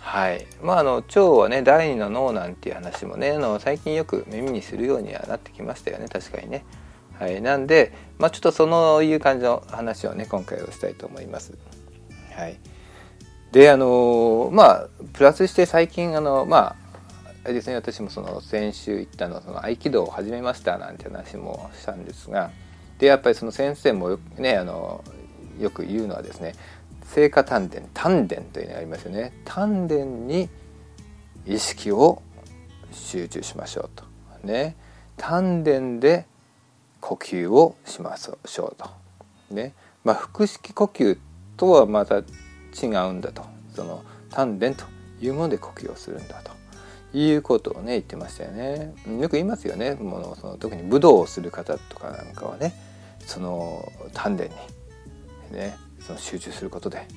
[0.01, 6.65] はいまあ、あの腸はね第二の脳なんていう話もねあの最近よく耳にするようにはなってきましたよね確かにね。
[7.17, 11.53] はい、なんで、まあ、ちょっとそのいう感じの話をね今回はしたいと思います。
[12.33, 12.57] はい、
[13.51, 16.75] であのまあプラスして最近あのまあ
[17.45, 22.51] あれですね私もその先週行ったのその合気道を始めましたなんて話もしたんですが
[22.97, 25.03] でやっぱりその先生もねあの
[25.59, 26.53] よく言うのはですね
[27.13, 29.33] 聖火丹田丹田というのがありますよね。
[29.43, 30.47] 丹田に
[31.45, 32.21] 意識を
[32.93, 34.05] 集中しましょうと。
[34.47, 34.77] ね。
[35.17, 36.25] 丹田で
[37.01, 38.89] 呼吸をしましょうと。
[39.53, 39.73] ね。
[40.05, 41.17] まあ、腹式呼吸
[41.57, 42.23] とはまた違
[43.09, 43.43] うんだと。
[43.75, 44.85] その丹田と
[45.19, 46.51] いうもので呼吸をするんだと。
[47.13, 48.93] いうことをね言ってましたよね。
[49.19, 49.95] よく言いますよね。
[49.95, 52.73] ものその特に武道をする方とかなんかはね。
[53.25, 54.51] その丹田に。
[55.51, 55.90] ね。
[56.05, 57.07] その集中することで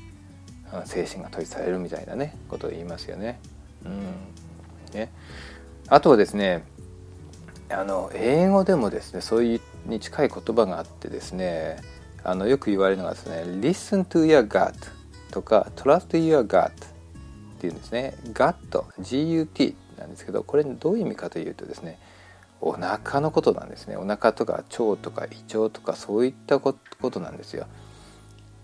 [0.84, 3.40] 精神が統一されるみたいなねことを言いますよね。
[3.84, 4.04] うん。
[4.92, 5.12] ね。
[5.88, 6.64] あとはですね
[7.68, 11.76] あの英語でもですねそういうに近い言葉があってですね
[12.22, 14.74] あのよく言われるのがですね「Listen to your gut」
[15.30, 16.72] とか「Trust your gut」っ
[17.58, 18.54] ていうんですね「gut」
[18.98, 21.98] GUT なんですけどこれどういう意味かというとですね
[22.60, 23.96] お腹のことなんですね。
[23.96, 26.74] お腹とか腸とか胃腸とかそういったこ
[27.10, 27.66] となんですよ。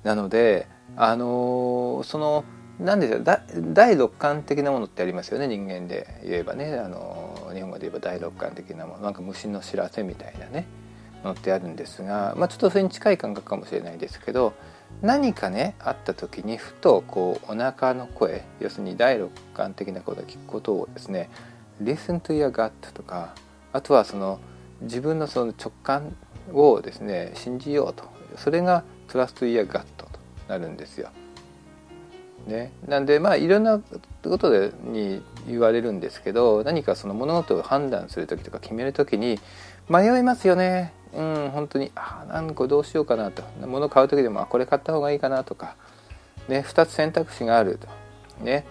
[0.02, 2.44] なのであのその
[2.78, 3.24] 何でしょう
[3.74, 6.78] 第六感的なものってありますよね人間で言えばね。
[6.78, 9.02] あの日本語で言えば第六感的なもの。
[9.02, 10.66] なんか虫の知らせみたいなね
[11.22, 14.54] のってあるんですが、まあ、ちょっとそれに近い感覚かもしれないですけど
[15.02, 21.28] 何かねあった時にふとこうお腹の声要するに第六感的なことを聞くことをですね
[21.82, 23.34] 「Listen to your gut」とか
[23.74, 24.40] あとはその
[24.80, 26.16] 自分のその直感
[26.54, 28.04] をですね信じようと。
[28.36, 30.06] それが「Trust your gut」と
[30.48, 31.10] なるんですよ。
[32.46, 33.80] ね、なんでまあいろんな
[34.22, 39.38] ことでに言われるんですけど何かその物事を判断する時とか決める時に
[39.88, 40.92] 迷いますよね。
[41.12, 43.42] うん本当にあ何個どうしようかなと。
[43.66, 45.76] 物を買う時でもあこれ買った方がいいかなとか、
[46.48, 47.88] ね、2つ選択肢があると。
[48.42, 48.64] ね。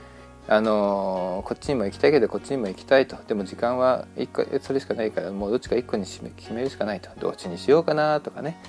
[0.47, 3.17] あのー、こっちにも行きたいけどこっちにも行きたいと。
[3.28, 7.10] でも時間は1個それしかないからもうどっちか1個に決めるしかないと。
[7.19, 8.60] どっちにしようかなとかね。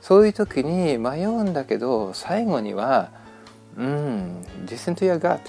[0.00, 3.10] そういう時に迷うんだけど最後には
[3.76, 5.40] 「うん listen to your gut」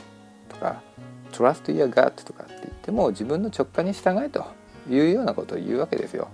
[0.49, 0.81] とか
[1.31, 4.45] 「trust your gut」とかって言っても自分の直感に従えと
[4.89, 6.27] いうようなことを言うわけですよ。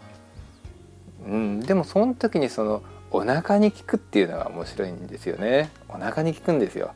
[1.26, 5.70] うん、でもその時にそのお腹に効くっていうのが面白いんですよね。
[5.90, 6.92] お腹に効くんですよ。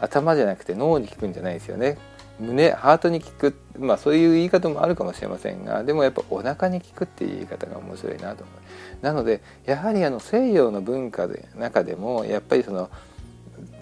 [0.00, 1.98] 頭じゃなくて脳に効くんじゃないですよね。
[2.40, 3.54] 胸ハートに効く。
[3.78, 8.91] まあそういう言い方もあるかもしれませんがでもやっぱお腹に効くっていう言い方が面白いなと思う。
[9.02, 12.88] なのでやはりあの西洋の文化で中でもやっぱりその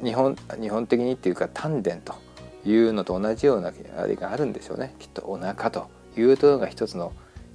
[0.02, 2.14] 日本日本的にっていうか丹田と
[2.64, 7.12] いうのと同じようなあれがあるんでしょうねきっとお腹というところが一つの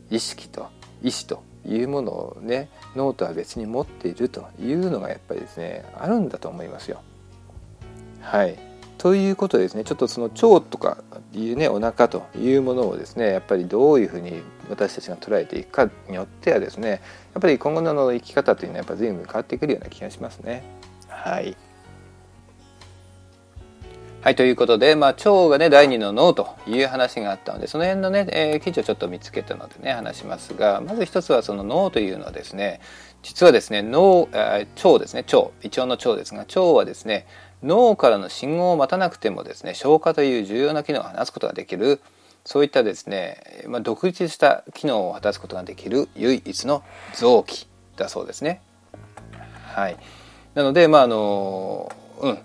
[0.10, 0.70] 意識と
[1.02, 7.02] 意志というものをね脳とは別に持っているというのがやっぱりですねあるんだと思いますよ。
[8.22, 8.58] はい
[8.98, 10.98] ということでですねちょっとその腸とか
[11.34, 17.02] いうねお腹というものをですねやっぱりどういうふうに私たちが捉えていくかによってはですね
[17.34, 20.64] やっぱり今後の生き方というのはやっぱ随分変わってくるような気がしますね。
[21.08, 21.56] はい
[24.26, 32.82] はい、ということで、まあ、腸がね、第二の脳という話があったので、その辺のね、えー、記事をちょっと見つけたのでね、話しますが、まず一つはその脳というのはですね、
[33.22, 37.28] 実はですね、脳、腸ですね、腸、胃腸の腸ですが、腸はですね、
[37.62, 42.02] 脳からの信号を待たなくてもですね、消化という重要な機能を果たすことができる、
[42.46, 46.84] そういったですね、まあ、独立した機能を果たすことができる唯一の
[47.16, 47.68] 臓器
[47.98, 48.62] だそうですね。
[49.74, 49.98] はい。
[50.54, 51.92] なので、まあ、あの、
[52.22, 52.40] うん、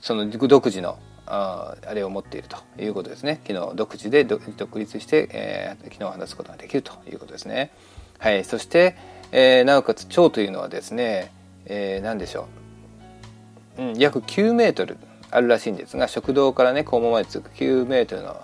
[0.00, 3.40] その独自のああれを持っているということですね。
[3.44, 4.40] 機能独自で独
[4.78, 7.70] 立して、えー、機能を話すことができるということですね。
[8.18, 8.44] はい。
[8.44, 8.96] そして、
[9.32, 11.32] えー、なおかつ腸というのはですね、
[11.66, 12.48] えー、何でしょ
[13.78, 14.96] う、うん、約9メートル
[15.30, 18.40] あるらしいんですが食道からね肛門まで続く9メートルの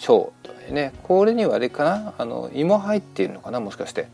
[0.00, 4.08] 腸とかねこれにはあれかなあの胃も入っているのかなもしかして。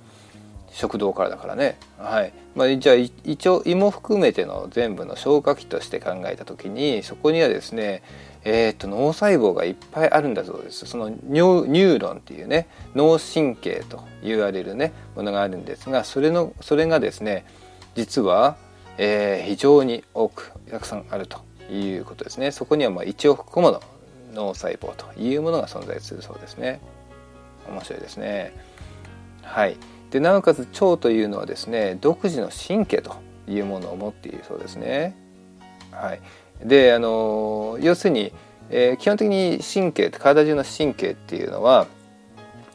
[0.77, 2.35] 食道からだからね、はい。
[2.55, 8.03] まあ、じゃあ一応胃も含めての全部の消化器として考えた時にそこにはですね
[8.49, 10.87] えーと、脳細胞がいっぱいあるんだそうです。
[10.87, 17.45] そのニューロンっていうね脳神経と言われるねものがあるんですがそれのそれがですね
[17.97, 18.57] 実は、
[18.99, 21.41] えー、非常に多くたくさんあると
[21.73, 22.53] いうことですね。
[22.53, 23.81] そこにはまあ1億個もの。
[24.37, 26.81] 脳細胞というものが存在するそうですね。
[27.69, 28.55] 面白いですね。
[29.43, 29.77] はい。
[30.11, 33.17] でなおかつ腸というのはですね独自の神経と
[33.49, 35.17] いうものを持っているそうですね。
[35.91, 36.21] はい、
[36.63, 38.33] であの要するに、
[38.71, 41.87] えー、基本的に神経体中の神経っていうのは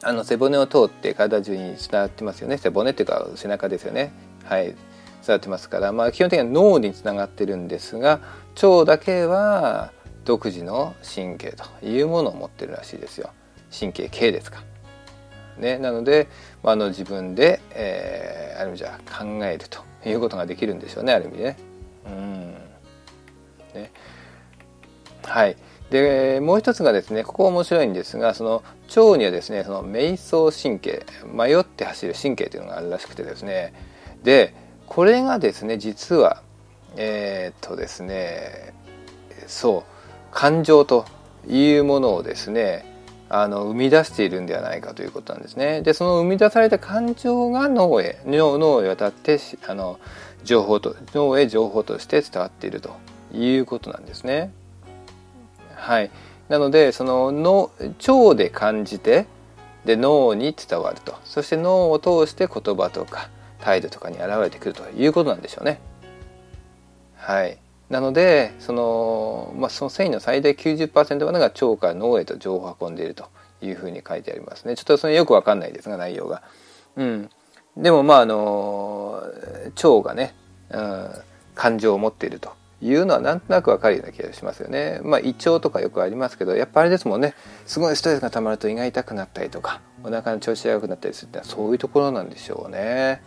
[0.03, 2.57] あの背骨を通って体中につながってますよね。
[2.57, 4.11] 背骨っていうか背中ですよね。
[4.43, 4.75] はい。
[5.21, 8.19] つながってますから、まあ、基本的には脳につながってるんですが
[8.61, 9.91] 腸だけは
[10.25, 13.31] 独自の神経というものを持ってるらしいですよ。
[13.77, 14.63] 神経系ですか。
[15.57, 16.27] ね、なので、
[16.63, 21.57] まあ、の自分で、えー、ある意味じゃ考えるということができるんでしょうねある意味ね。
[22.05, 22.53] うん。
[23.73, 23.91] ね。
[25.23, 25.55] はい。
[25.89, 28.63] でもう一つがですねここ面白いんですがその
[28.95, 33.73] 腸にはですねその迷走神経迷って走る神経というのがあるらしくてですね。
[34.23, 34.55] で
[34.87, 36.41] これがですね実は
[36.95, 38.73] えー、っとですね
[39.47, 39.90] そう。
[40.31, 41.05] 感情と
[41.47, 42.85] いうものをですね
[43.29, 45.81] あの生み出しているんではないかということなんですね。
[45.81, 49.99] でその生み出された感情が脳へ脳へ渡ってあの
[50.43, 52.97] 情報と脳へ情報として伝わっていると
[53.33, 54.51] いうことなんですね。
[55.75, 56.11] はい、
[56.49, 59.25] なのでその脳腸で感じて
[59.85, 63.29] で脳に伝わるとそして脳を通して言葉とか
[63.61, 65.79] 態度とかに現れてくるということなんでしょうね。
[67.15, 67.60] はい
[67.91, 73.25] なのでその,、まあ、その繊維の最大90%までが腸から脳へと情報を運んでいると
[73.61, 76.41] いうふうに書いてありますねちょっとそれよくわかんないですが内容が。
[76.95, 77.29] うん、
[77.77, 79.21] でもまああの
[79.75, 80.33] 腸がね、
[80.69, 81.09] うん、
[81.53, 84.99] 感情を持っているというのはなんとなくわかるような気がしますよね。
[85.03, 87.33] まあ胃腸とかよくありますけどやっぱあれですもんね
[87.65, 93.21] すごいストレスがたまると胃が痛くなったりとかお腹の調子が良くなったりするってのはそういうところなんでしょうね。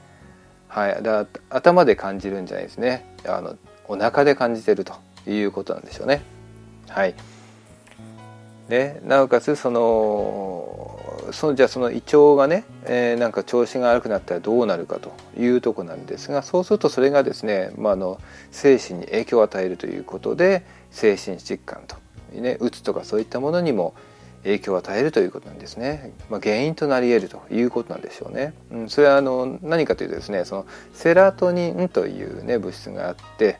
[0.69, 3.07] はい、だ頭で感じるんじゃないですね。
[3.27, 3.57] あの
[3.89, 4.95] お腹で感じてると
[5.26, 6.22] いうことなんでしょうね。
[6.89, 7.14] はい。
[8.68, 18.20] でなおかつそのそのじゃあその胃腸がね、えー、なんか調子が悪くなったらどうなるかというとこなんですがそうするとそれがですね、まあ、あの
[18.51, 21.97] 精神に影響を与えるということで精神疾患と、
[22.32, 23.95] ね、うつとかそういったものにも
[24.45, 33.59] 影響を与えるということなんですね、まあ、原因となり得るということなんでしょうね、うん、それはあの何かというとですねそのセラトニンという、ね、物質があって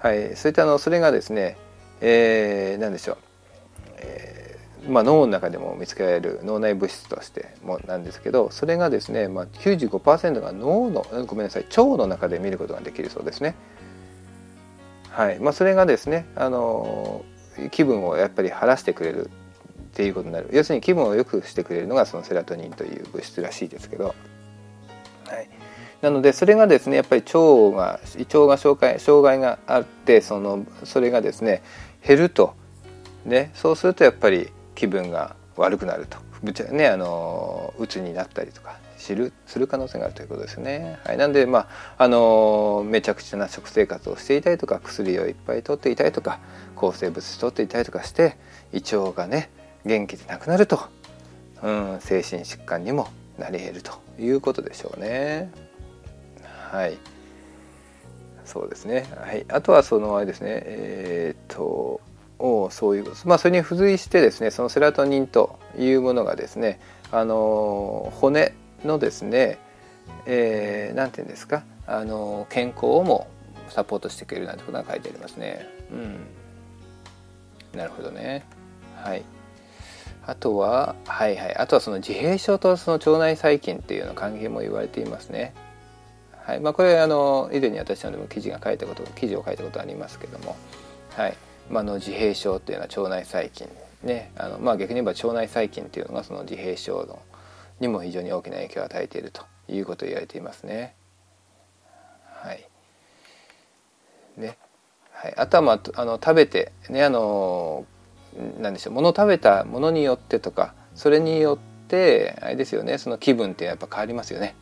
[0.00, 1.58] はい、そういったあのそれがですね、
[2.00, 3.18] えー、何でしょう、
[3.98, 13.54] えーまあ、脳の中でも見つけられる脳内物質としてもなんですけどそれがですね、まあ、95%が脳のごめんなさい腸の中で見ることができるそうですね。
[15.10, 17.24] はいまあ、それがですねあの
[17.70, 19.30] 気分をやっぱり晴らしてくれるっ
[19.92, 24.14] ていうことになる要するに気分を良くしてくれるのがそのセラトニンという物質らしいですけど。
[26.02, 31.62] なのでそれがですねやっぱり腸が胃腸が障害障害があってそのそれがですね
[32.06, 32.54] 減ると、
[33.24, 36.18] ね、そうするとやっぱり気分が悪くなると、
[36.72, 40.98] ね、あの鬱になったりとか知るする可能性があるということですね。
[41.04, 46.38] はい、なんでまああのめちゃくちゃな食生活をしていたりとか薬をいっぱいとっていたりとか
[46.76, 48.36] 抗生物質とっていたりとかして
[48.72, 49.50] 胃腸がね
[49.84, 50.80] 元気でなくなると、
[51.62, 55.69] うん、精神疾患にもなり得るということでしょうね。
[56.70, 56.98] はい。
[58.44, 59.06] そうですね。
[59.16, 59.44] はい。
[59.48, 60.62] あとはそのあれですね。
[60.64, 62.00] えー、っと
[62.40, 66.80] をそういうまあそれに付随してですねそのセラトニンというものがですね
[67.12, 68.54] あの骨
[68.84, 69.58] のですね
[70.26, 73.28] 何、えー、て言うんですかあの健康をも
[73.68, 75.66] サポートしてくれるなんてことが書いてありますね。
[75.92, 75.94] う
[77.76, 78.44] ん、なるほどね。
[78.96, 79.22] はい。
[80.26, 85.54] あとははいはいあとはその自閉症とその腸内細菌っていうの関係も言われていますね。
[86.50, 86.60] はい。
[86.60, 90.56] まあ、これあの以前に私のでも記事が書いたこと記事を書いたことありますけども、
[91.10, 91.36] はい。
[91.70, 93.68] まあ、の自閉症っていうのは腸内細菌
[94.02, 94.32] ね。
[94.36, 97.20] あの、まあ、逆に言えば腸内細菌っていうのがその自閉症の
[97.78, 100.96] にも非常に大きな影響を与えているということを言われていますね。
[102.42, 102.68] はい。
[104.36, 104.58] ね。
[105.12, 107.84] はい、あとは、まあ、あの食べてねあの
[108.58, 114.56] なんでしょう物を食べたものによってとかそれによってあれですよねその気分ってやっぱ変わりますよね。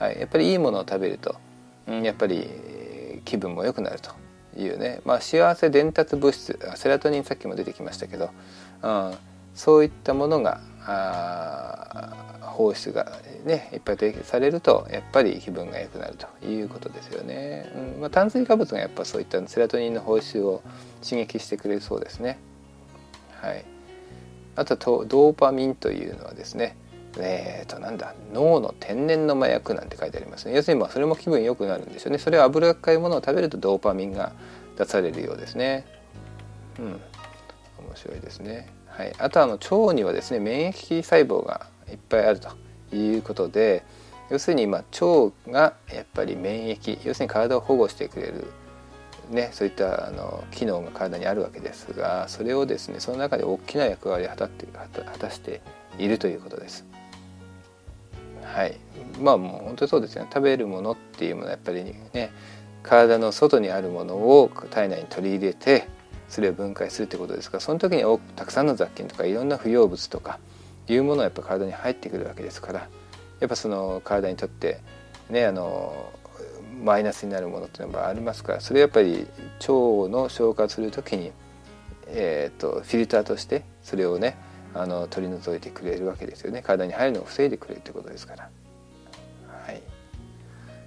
[0.00, 1.36] はい、やっぱりいいものを食べると、
[1.86, 2.48] うん、やっぱり
[3.24, 4.10] 気分も良くなると。
[4.56, 6.58] いうね、まあ、幸せ伝達物質。
[6.74, 8.30] セラトニンさっきも出てきましたけど、
[8.82, 9.14] うん、
[9.54, 10.60] そういったものが
[12.40, 20.62] 放出がねいっぱい提供されるとやっぱり気分が良くなるということですよね、うんまあ、炭水化物がやっぱそういったセラトニンの放出を
[21.00, 22.38] 刺激してくれるそうですね。
[23.40, 23.64] はい。
[24.56, 24.76] あと
[25.06, 26.76] ドーパミンというのはですね。
[27.18, 30.54] えーとなんだ脳の天然の麻薬なんて書いてありますね。
[30.54, 32.18] 要するにまあそれも気分良くなるんですよね。
[32.18, 34.32] それは脂っかいものを食べるとドーパミンが
[34.76, 35.86] 出されるようですね。
[36.78, 36.86] うん。
[36.86, 37.00] 面
[37.94, 38.68] 白いですね。
[38.86, 39.12] はい。
[39.18, 42.50] あとあの腸にはですね免疫細胞がいっぱいあると
[42.94, 43.82] いうことで
[44.30, 48.46] 要するに今腸がやっぱり免疫要するに体を保護してくれる
[49.30, 55.60] ね、そういったあの機能が体にあるわけですがそれをですねその中で大きな役割を果たって果たして
[55.98, 56.84] いるということです。
[58.44, 58.76] はい。
[59.20, 60.30] まあもう本当にそうですよね。
[60.32, 62.30] 食べるものっていうものはやっぱりね
[62.82, 65.88] 体の外にあるものを体内に取り入れて
[66.28, 67.58] それを分解するってことですか。
[67.58, 68.04] らその時に
[68.36, 70.38] たくさんの雑菌とかいろんな不要物とか
[70.88, 72.88] いうものがやっぱ体に入ってくるわけですから。
[73.40, 74.80] やっぱその体にとって
[75.30, 76.12] ねあの
[76.82, 78.60] マイナスになるものっていうのがありますから。
[78.60, 79.26] それやっぱり
[79.60, 79.72] 腸
[80.08, 81.32] の消化する時に、
[82.06, 84.36] えーとフィルターとしてそれをね
[84.74, 88.50] あの取り除いてくれるわけですよね体に入るのを防いでくれるということですから。
[89.66, 89.82] はい、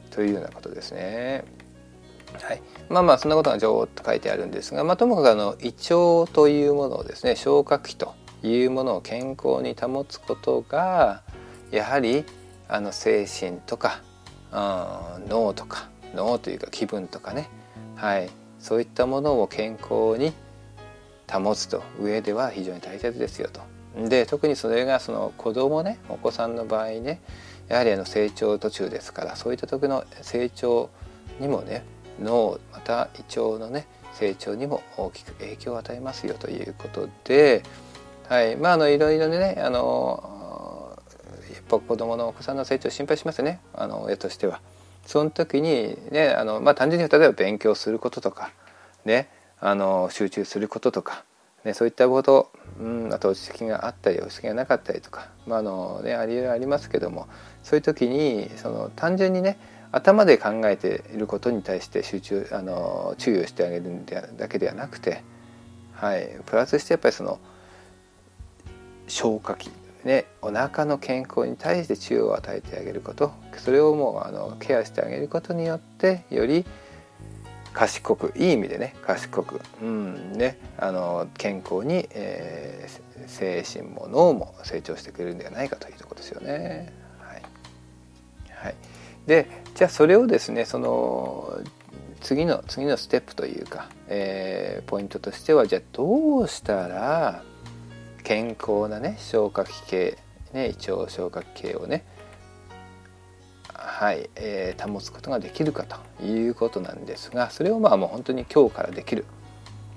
[0.09, 1.43] というようなことですね。
[2.41, 11.21] はい、まあまあそんなことがちょっと書いてあるんですが、まあ、ともかくあの胃腸というものをですね消化器というものを健康に保つことが
[11.71, 12.25] やはり
[12.67, 14.01] あの精神とか、
[14.51, 17.49] うん、脳とか脳というか気分とかね、
[17.95, 18.29] はい、
[18.59, 20.33] そういったものを健康に
[21.31, 23.72] 保つと上では非常に大切ですよと。
[23.95, 27.21] で特にそれがその子供ねお子さんの場合ね
[27.67, 30.89] やはりあの成長途中ですからそういった時の成長
[31.39, 31.83] にもね
[32.19, 37.63] 脳また胃腸のね成長にも大きく影響を与えますよということで、
[38.29, 40.97] はいまあ、あのいろいろねあの
[41.53, 44.61] やっぱ子供のお子さんの成長心配しますねあの親としては。
[45.05, 48.51] その時にねあの、まあ、単純に例えば勉強することとか
[49.03, 49.29] ね
[49.59, 51.23] あの集中することとか、
[51.63, 57.27] ね、そういったこと、うん、あと落ち着きがあったり落ち着きがなかったりとか、まああのね、ありありますけども
[57.63, 59.57] そういう時にその単純にね
[59.91, 64.05] 頭で考えていることに対して集中あの注意をしてあげる
[64.37, 65.23] だけではなくて、
[65.93, 67.39] はい、プラスしてやっぱりその
[69.07, 69.69] 消化器
[70.03, 76.65] ね、お腹の健康に対して注意を与えてあげることそれをもうあのケアしてあげることによってより
[77.73, 86.93] 賢くいい意味でね賢く、うんね、あの健康に、えー、精神も脳も成長してくれるんではないかというところですよね。
[87.19, 87.41] はい。
[88.53, 88.75] はい、
[89.25, 91.59] でじゃあそれをですねその
[92.21, 97.43] 次の次のステップというか、えー、ポイントとしてはじゃあどうしたら
[98.23, 100.17] 健康なね消化器系、
[100.53, 102.05] ね、胃腸消化器系をね
[103.73, 109.25] はい、えー、保つことができるかということなんですがそれをまあもう本当に今日からできる、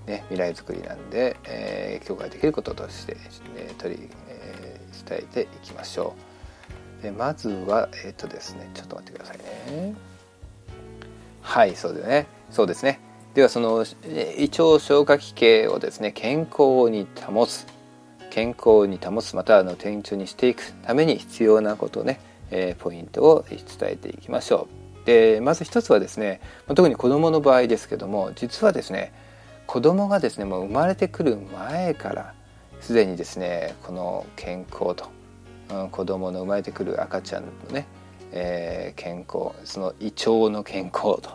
[0.07, 3.17] ね、未来づくりなんで、えー、今日からできることとして、
[3.57, 6.15] えー、取り、えー、伝えていきましょ
[7.01, 7.03] う。
[7.03, 9.95] でまずはえっ、ー、とですねちょっと待ってくださいね。
[11.43, 13.01] はいそうですねそうですね。
[13.35, 13.85] ではその
[14.39, 17.67] 胃腸消化器系をですね健康に保つ
[18.31, 22.19] 健康に保つまたあの転調にしていくために必要なことをね
[22.51, 24.69] えー、ポイントを伝えていきましょ
[25.03, 25.07] う。
[25.07, 29.13] でまず一つはですね特に子どもの場合ですけども実はですね
[29.67, 32.35] 子どもがですねもう生まれてくる前から
[32.81, 35.11] すでにですねこの健康と、
[35.71, 37.87] うん、子どもの生まれてくる赤ちゃんのね、
[38.33, 41.31] えー、健康その胃腸の健康と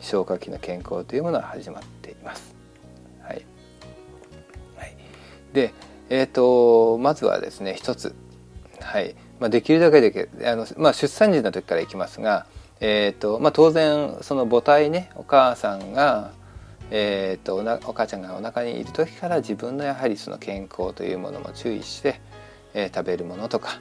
[0.00, 2.54] 消化器の健康というものは始まっています。
[3.20, 3.44] はい、
[4.76, 4.96] はい、
[5.52, 5.74] で、
[6.08, 8.14] えーと、まずはですね一つ、
[8.80, 12.46] はいまあ、できるだけであの、まあ、出産時の時からいきますが、
[12.80, 16.32] えーとまあ、当然その母体ねお母さんが、
[16.90, 17.56] えーと、
[17.88, 22.20] お母ちゃんがお腹にいる時から自分のやはりその健康というものも注意して、
[22.74, 23.78] えー、食べるものとか、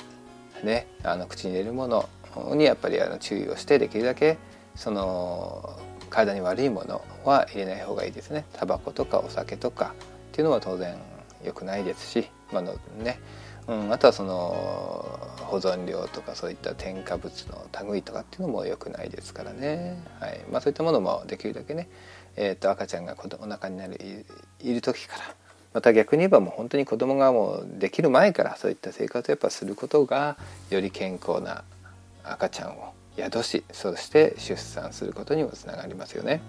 [0.64, 2.10] ね、あの口に入れるもの
[2.56, 4.38] にやっぱりあの注意をしてできるだけ
[4.76, 5.80] その
[6.10, 8.46] 体に悪いものは入れない方がいいですね。
[8.54, 10.96] タバコとかお酒とかっていうのは当然
[11.44, 13.20] 良くないですし、まあのね。
[13.68, 20.40] うん、あとはその保存料とかそういった添加物の類とかっていうのも良くないですからね、はい。
[20.52, 21.90] まあ、そういったものもできるだけね、
[22.36, 24.26] えー、と赤ちゃんが子供お腹になる
[24.62, 25.36] いる時から
[25.74, 30.38] また逆に言えばもう本当に子供がもうできる前からそういった生活をやっぱすることが
[30.70, 31.64] より健康な
[32.24, 36.42] 赤ちゃんを宿しそして出産することにもつながりますよね。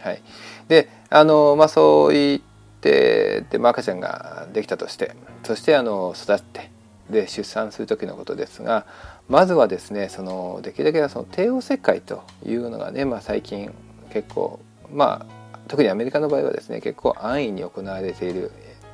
[0.00, 0.22] はい、
[0.68, 2.40] であの、まあ、そう言っ
[2.80, 6.70] で、まあ、赤ちゃんができたとしてそしてあの育って
[7.10, 8.86] で出産する時のことですが
[9.28, 13.72] まずはですねそのできるだけその帝王切開というのがね、まあ、最近
[14.12, 14.60] 結構
[14.92, 18.50] まあ特にアメリカの場合はですね結構安易に行われている、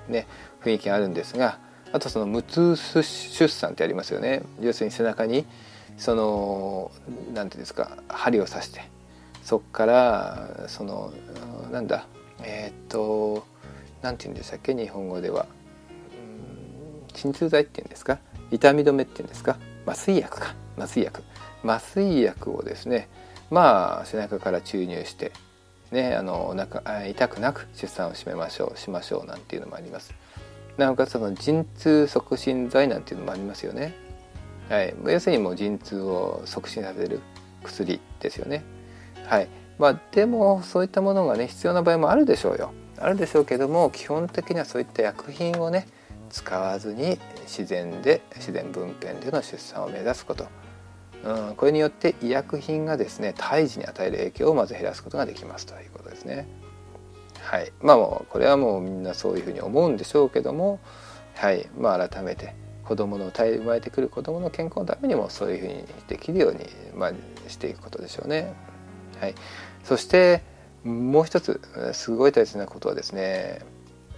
[0.08, 0.26] ね、
[0.62, 1.58] 雰囲気があるんですが
[1.92, 4.42] あとその無痛出産ってありますよね。
[4.60, 5.46] 要するに背中に
[5.96, 6.90] その
[7.32, 8.82] 何ていうんですか針を刺して
[9.44, 11.12] そこからその
[11.70, 12.06] なんだ
[12.42, 13.46] えっ、と
[14.04, 14.74] 何て言うんでしたっけ？
[14.74, 15.46] 日本語では。
[17.14, 18.18] 鎮痛剤っていうんですか？
[18.50, 19.56] 痛み止めっていうんですか？
[19.86, 20.54] 麻酔薬か。
[20.76, 21.22] 麻酔薬。
[21.64, 23.08] 麻酔薬をですね
[23.50, 25.32] まあ背中から注入して
[25.90, 30.12] ねあのお腹痛くなく出産をしめましょうしましょうなんていうのもあります。
[30.76, 33.94] なおかつその陣痛促進剤なんていうのもありますよね。
[34.68, 37.20] はい、要するにもう陣痛を促進させる
[37.62, 38.64] 薬ですよね。
[39.24, 39.48] はい。
[39.78, 42.72] まあ、でもそういったものがね必要な場合もあるでしょうよ。
[42.98, 45.86] あるでしょうけども基本的にはそういった薬品をね
[46.30, 50.48] 使わずに自然で自然分娩での出産を目指すこと、
[51.24, 55.66] うん、これによって医薬品がですね胎児に与える影響をまず減らすことができます。
[55.66, 56.48] ということですね。
[57.40, 57.72] はい。
[57.80, 60.80] まあもうこれはもうみんなそういうふうに思うんでしょうけども
[61.34, 61.68] はい。
[61.78, 67.12] まあ改めて子供の生まれてくる子供の健康のためにもそういうふうにできるように、まあ、
[67.48, 68.52] していくことでしょうね。
[69.20, 69.34] はい、
[69.84, 70.42] そして
[70.84, 71.60] もう一つ
[71.92, 73.60] すごい大切なことはですね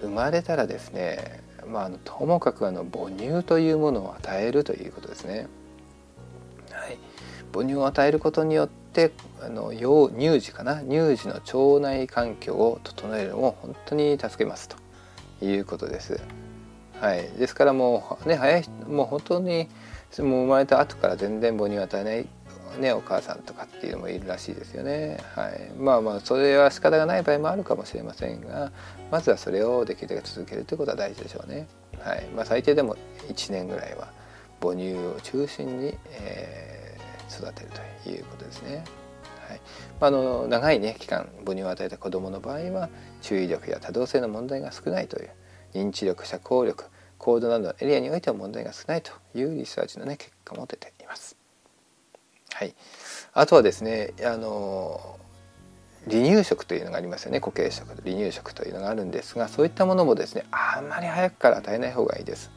[0.01, 1.41] 生まれたらですね、
[1.71, 5.47] まあ、ともかくあの母乳というものを与えるということですね。
[6.73, 6.99] はい、
[7.53, 10.83] 母乳を与えることによってあの乳児かな？
[10.83, 14.77] 乳児の腸内環境を整えるのも本当に助けますと
[15.45, 16.21] いうことです。
[17.01, 19.69] はい、ですからもうね早いもう本当に
[20.19, 22.27] もう生まれた後から全然母乳を与えない、
[22.79, 25.19] ね、お母さんとかっていうのもいるらしいですよね。
[25.35, 28.73] はい、まあまあそれは仕方がない場合もあるかもしれませんが
[29.11, 31.67] まずはそれをできるだけ続けるということは大事でしょうね。
[32.01, 32.97] はいまあ、最低でも
[33.29, 34.13] 1年ぐらいは
[34.61, 37.71] 母乳を中心に、えー、育てる
[38.05, 38.85] ということですね。
[39.49, 39.61] はい
[40.01, 42.89] まあ、の長い、ね、期間母乳を与えた子どもの場合は
[43.23, 45.31] 注意力や多動性の問題が少ないという
[45.73, 46.85] 認知力社交力
[47.19, 51.36] 行動などのエリアにおいては問題が少ないというリサーチの、ね、結果も出ています。
[52.57, 52.75] はい、
[53.35, 55.19] あとはですねあの
[56.09, 62.51] 離乳食というのがありますよね固形食離乳食というのがあるんですがそういったものもですねあんまり早くから与えない方がいいです。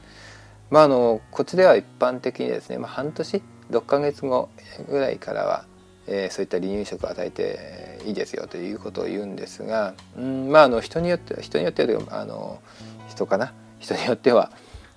[0.70, 4.48] まあ、あのこっちでは一般的にですね、まあ、半年6ヶ月後
[4.88, 5.66] ぐらいからは、
[6.08, 12.62] えー、そういった離乳食を与えていいですよということを言うんですが、うんまあ、あの人によって人によってはあの
[13.10, 13.54] 人かな？
[13.80, 14.52] 人によっては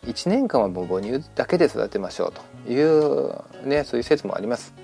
[0.07, 2.32] 1年間はもう母乳だけで育てましょう
[2.66, 4.82] という、ね、そういう説もあります。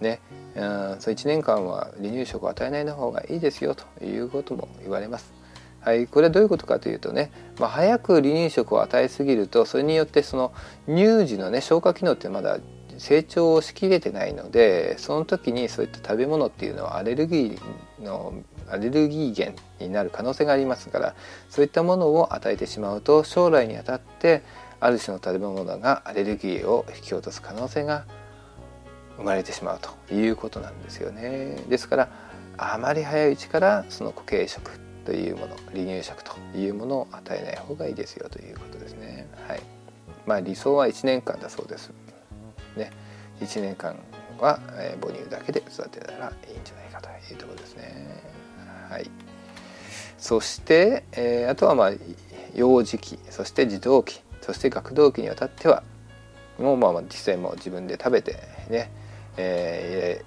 [0.00, 0.20] ね、
[0.54, 5.32] うん、そ1年間は離乳食を与えない方がいいですよということも言われます。
[5.80, 7.30] はい、これはどういうことかというとね、
[7.60, 10.52] まあ、早く離乳食を与えすぎるとそれによってその
[10.88, 12.58] 乳児のね消化機能ってまだ
[12.98, 18.34] 成長をしきれてないのでその時にそういった食べ物っていうのはアレルギーの
[18.68, 21.14] アレルギー源になる可能性がありますから
[21.48, 24.42] そういったものを与えてしまうと将来にあたって
[24.80, 28.04] ある種の食べ物がアレルギーを引き落とす可能性が
[29.16, 31.62] 生まれてしまうということなんですよね。
[31.68, 32.08] ですから
[32.58, 39.28] あまり早いうちからその固形食というもの離乳食というものを与えない方がいいですよということですね。
[39.46, 39.62] はい。
[40.26, 41.92] まあ理想は1年間だそうです。
[42.76, 42.90] ね。
[43.40, 43.96] 1年間
[44.38, 48.22] は、え母乳だけで育てたらいいんじゃないかというところですね。
[48.90, 49.10] はい、
[50.18, 51.92] そして、えー、あとはまあ
[52.54, 55.82] 幼児期そして児童期そして学童期にわたっては
[56.58, 58.36] もうまあ実際も自分で食べて
[58.70, 58.90] ね、
[59.36, 60.22] え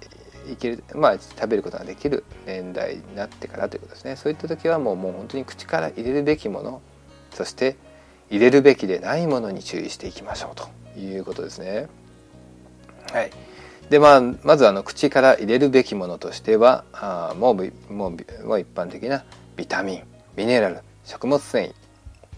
[0.46, 4.16] ー、いけるまあ食べることができる年代になってからということですね。
[4.16, 6.82] そういった時はもうもう本当に口から入れるべきもの
[7.32, 7.76] そして
[8.30, 11.88] 入れるべきでないものに注意していきましょうということですね。
[13.12, 13.30] はい、
[13.90, 17.54] でまあまずあの口から入れるべきものとしてはあもう
[17.92, 19.24] もうもう一般的な
[19.56, 20.02] ビタミン
[20.36, 21.66] ミネラル食物繊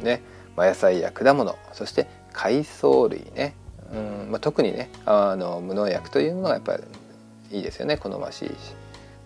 [0.01, 0.23] 維ね、
[0.57, 3.55] まあ、野菜や果物そして海藻類ね、
[3.93, 6.83] うんまあ、特にねあの無農薬というのがやっぱり
[7.57, 8.53] いいですよね好ましいし、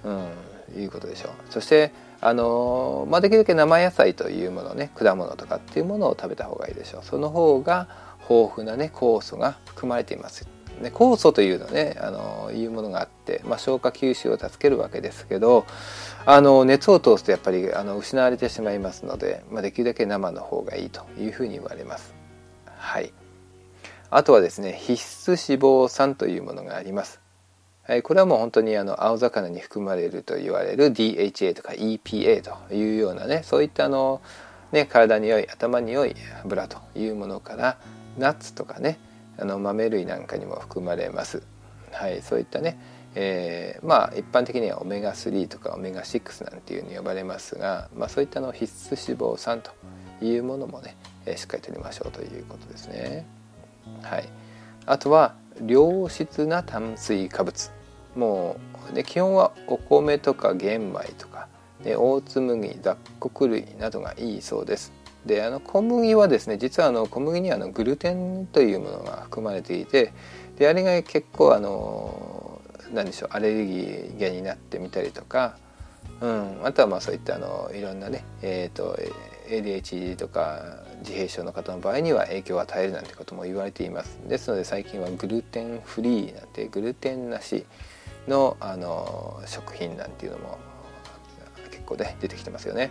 [0.05, 1.33] うん、いうことでしょう。
[1.51, 7.03] そしてあのまあ、できるだけ生野菜というものね果物とかっていうものを食べた方がいいでしょう。
[7.05, 7.89] その方が
[8.29, 10.49] 豊富なね酵素が含まれています。
[10.81, 15.65] ね、酵素というのねあのいうものがあって、まあ、消化吸収を助けるわけですけど
[16.27, 22.15] あの熱を通すとやっぱりあの失われてしまいますので、まあ、できるだけ生の方がいいというふうに言われます。
[22.67, 23.13] はい、
[24.11, 27.21] あとはですね必須脂肪酸というものがあります。
[27.83, 34.21] はい、これはもう本当にあの青魚に含まれると言われる DHA とか EPA というようなねそういったあの、
[34.73, 37.79] ね、体に良い頭に良い油というものから
[38.19, 38.99] ナッツとかね
[39.39, 41.43] あの豆類なんかにも含まれます。
[41.93, 42.77] はい、そういったね、
[43.15, 49.71] えー、まあ一般的にはオメガ3とかオメガ6なんていうふうに呼ばれますが、まあ、そういったの必須脂肪酸と
[50.25, 53.36] いうものもね、えー、しっかりとりましょうということですね。
[54.03, 54.29] はい、
[54.87, 55.35] あとは
[55.67, 57.71] 良質な炭水化物
[58.15, 58.57] も
[58.91, 61.49] う、ね、基本はお米とか玄米とか、
[61.83, 64.93] ね、大粒麦雑穀類などがいいそうです。
[65.27, 70.13] であの小麦はですね実はあの小麦にはあのグルテンというものが含まれていて
[70.57, 72.61] であれが結構あの
[72.93, 75.57] 何でしょうアレルギー源になってみたりとか、
[76.21, 78.97] うん、あとはまあそういったあのいろんなね、えーと、
[79.49, 84.19] ADHD とか自閉症の方の場合には影響を与えるなんてことも言われています。
[84.27, 87.65] ですので最近はグルテンフリーなんてグルテンなし
[88.29, 90.59] のあの食品なんていうのも
[91.71, 92.91] 結構ね出てきてますよね。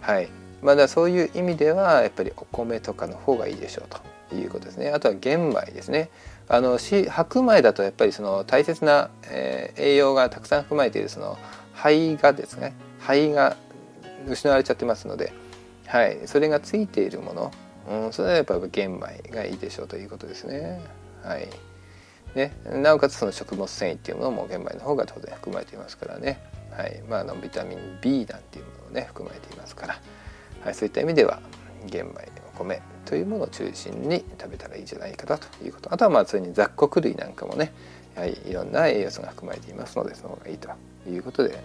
[0.00, 0.28] はい。
[0.62, 3.88] ま、だそういう意味ではやっぱりお米とかの方がいいでしょう
[4.30, 4.90] ということですね。
[4.90, 6.10] あとは玄米ですね。
[6.48, 11.36] あの白米だとやっぱりその大切な、えー、栄養がたくさん含まれているその
[11.74, 12.74] 肺がですね。
[13.00, 13.56] 肺が
[14.28, 15.32] 失われちゃってますので、
[15.92, 17.52] はい、それがついているもの、
[17.86, 20.80] うん、それはやっぱ玄米がいいでしょうということですね。
[21.22, 21.46] はい。
[22.34, 27.02] ね、なおかつその食物繊維っていうものも玄米の方が当然含まれていますからね、はい。
[27.10, 30.00] まあ、のビタミン B なんていうものをね含まれていますから、
[30.64, 31.42] はい、そういった意味では
[31.84, 35.92] 玄米お米というものを中心に食べたらいいじゃないかなということ。
[35.92, 37.70] あとはまあそれに雑穀類なんかもね
[38.16, 40.70] はりいろんな栄養素が含まれていますのでその方がいいと
[41.06, 41.62] いうことで、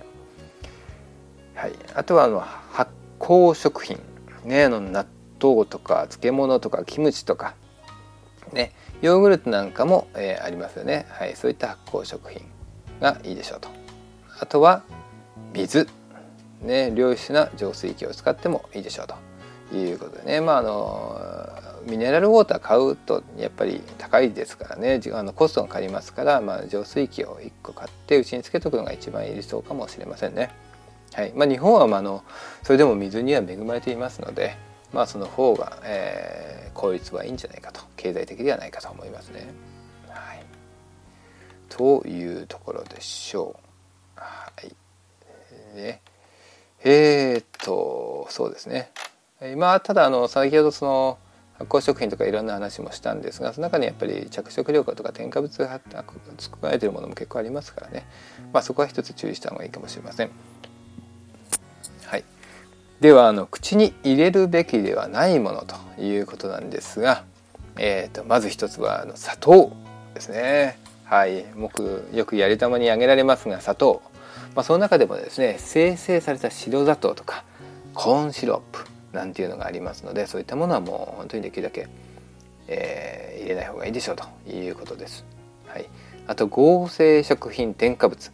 [1.55, 3.97] はい、あとはあの発酵食品。
[4.47, 5.05] ねあの納
[5.41, 7.55] 豆とか漬物とかキムチとか
[8.53, 12.41] ねヨーグルトなんかも、えー、ありますよね、はい、そういった発酵食品
[12.99, 13.69] がいいでしょうと。
[14.39, 14.83] あとは
[15.53, 15.87] 水。
[16.61, 19.15] ね、良質な浄水器を使ってもいいでしょうと。
[19.75, 20.41] いうことでね。
[20.41, 21.21] まああの
[21.85, 24.99] ミネラルウォーター買うとやっぱり高いですからね。
[25.13, 30.51] あのコストがかかりますから、まあ、浄水器を1個買ってうちにつけとくのが一番理想かもしれませんね。
[31.18, 32.24] はいまあ、日本は、まあ、の
[32.61, 34.55] それでも水には恵まれていますので、
[34.93, 39.47] まあ、その方が、えー、効率はいいんじゃないかと経済的ではないかと思いますね。
[40.09, 40.45] はい、
[41.70, 43.55] というところでしょ
[44.15, 44.20] う。
[44.20, 46.01] はい、ね
[46.84, 48.91] えー、っとそうですね
[49.57, 51.18] まあただあの先ほどその
[51.57, 58.05] 発酵食品とかいろんな話もしたんですがその中にやっぱり着色料とか添加物が含まれているものも結構ありますからね、
[58.53, 60.30] まあ、そこは一つ注意した方がいいかもしれません。
[63.01, 67.23] ではあの口に入れるべきではないものということなんですが、
[67.77, 69.71] えーと、まず一つはあの砂糖
[70.13, 70.79] ですね。
[71.05, 74.01] はい、僕よくやり玉にあげられますが砂糖
[74.57, 77.43] まあ、その中でもですね生成された白砂糖とか
[77.93, 78.85] コーンシロップ
[79.15, 81.87] なんていうのがありますのでそういったものはもう本当にできるだけ、
[82.67, 85.25] えー、入れない方がいいでしょうということです。
[85.67, 85.85] はい、
[86.25, 88.31] あと合成食品添加物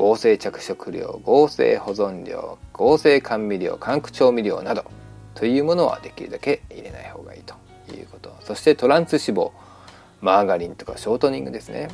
[0.00, 4.84] 合成着色料合成保存料合成甘味料甘口調味料など
[5.34, 7.54] というものはできるだけ入れない方がいいと
[7.94, 9.50] いうことそしてトランス脂肪
[10.22, 11.88] マーガリンとかショートニングですね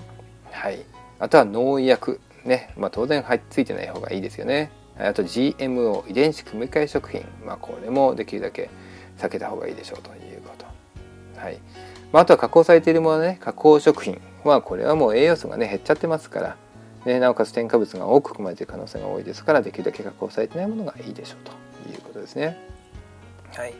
[0.52, 0.78] はい
[1.18, 4.70] あとは農薬ね、まあ、当然入っついてない方がいいですよね。
[4.98, 8.70] あと GMO 遺伝子組み換え食品、まあ、これもできるだけ
[9.18, 10.64] 避けた方がいいでしょうということ。
[11.40, 11.58] はい
[12.12, 16.56] まあ、あとは加工されているものね加工食品まあこれはもう栄養素がね減っちゃってますから、
[17.06, 21.52] ね、なおかつ添加物が多く含まれている可能性が多いですからできるだけ加工されてないものがいいでしょうと
[21.92, 22.58] いうことですね。
[23.54, 23.74] はい、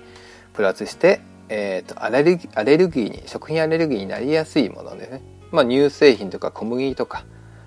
[0.55, 7.25] プラスして、えーと、アレルギーアレルギーに食品アレルギーになりやすいものでね、まあ、乳製品とか小麦とか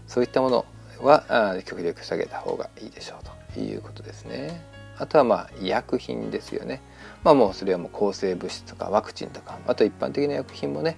[0.07, 0.65] そういったもの
[1.01, 4.61] は極力下げた方がいいでしょうということですね。
[4.97, 6.81] あとはまあ医薬品ですよね。
[7.23, 10.97] まあもうそれはもう抗生物質とかワクチンとかあと一般的な薬品もね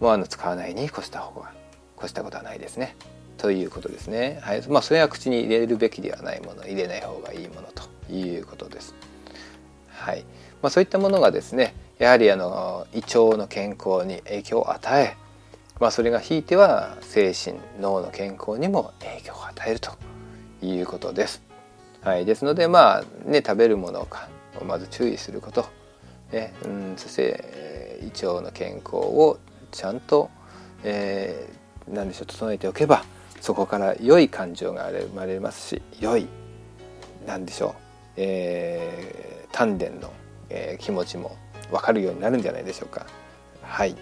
[0.00, 1.52] もうあの使わないに越した方が
[1.98, 2.94] 越したことはないですね。
[3.38, 4.38] ということですね。
[4.42, 4.62] はい。
[4.68, 8.94] まあそれは口に入れるべきではないもの入れない方がいいものということです。
[9.88, 10.24] はい。
[10.62, 15.16] まあそういったものがですねやはりあの胃腸の健康に影響を与え
[15.82, 19.90] まあ、それがひいては精神脳の健康にも影響を与えると
[20.62, 21.42] いうことです。
[22.02, 25.66] はい、ですのでまあね食べるものをまず注意すること、
[26.30, 29.40] ねうん、そして、えー、胃腸の健康を
[29.72, 30.30] ちゃんと、
[30.84, 33.04] えー、何でしょう整えておけば
[33.42, 36.28] そこから良い感情が生まれますし良い
[37.26, 37.74] 何でしょう、
[38.16, 40.12] えー、丹田の、
[40.48, 41.36] えー、気持ちも
[41.72, 43.04] 分かるようになるんじゃないでしょうか。
[43.62, 43.96] はい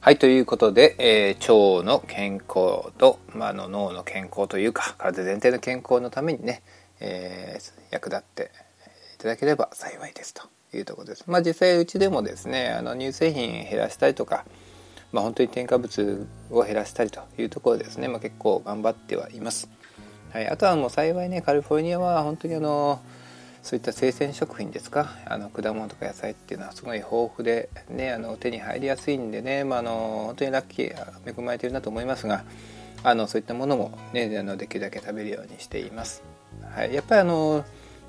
[0.00, 6.62] はい、ということで、えー、腸の健康と、まあ、の脳の健康というか体全体の健康のためにね、
[7.00, 8.50] えー、役立って
[9.16, 10.44] いただければ幸いですと
[10.74, 11.24] いうところです。
[11.26, 14.46] まあ実際うちでもですねあの乳製品減らしたりとか、
[15.12, 19.68] まあ、本当に添加物を減らしたりというところですね、まあ、結構頑張ってはいます。
[20.32, 23.00] はい、あとはもう幸いねカリフォルニアは本当にあの
[23.62, 30.94] そういった生鮮食品ですかあの果物とか野菜っていうのはすごい豊富で、ね、あの手に入りやすいんでね、まあ、あの本当にラッキー
[31.26, 32.44] 恵まれてるなと思いますが
[33.02, 36.22] あのそういったものも、ね、あのできるだけ食べるようにしています。
[36.74, 37.64] はい、やっぱりあの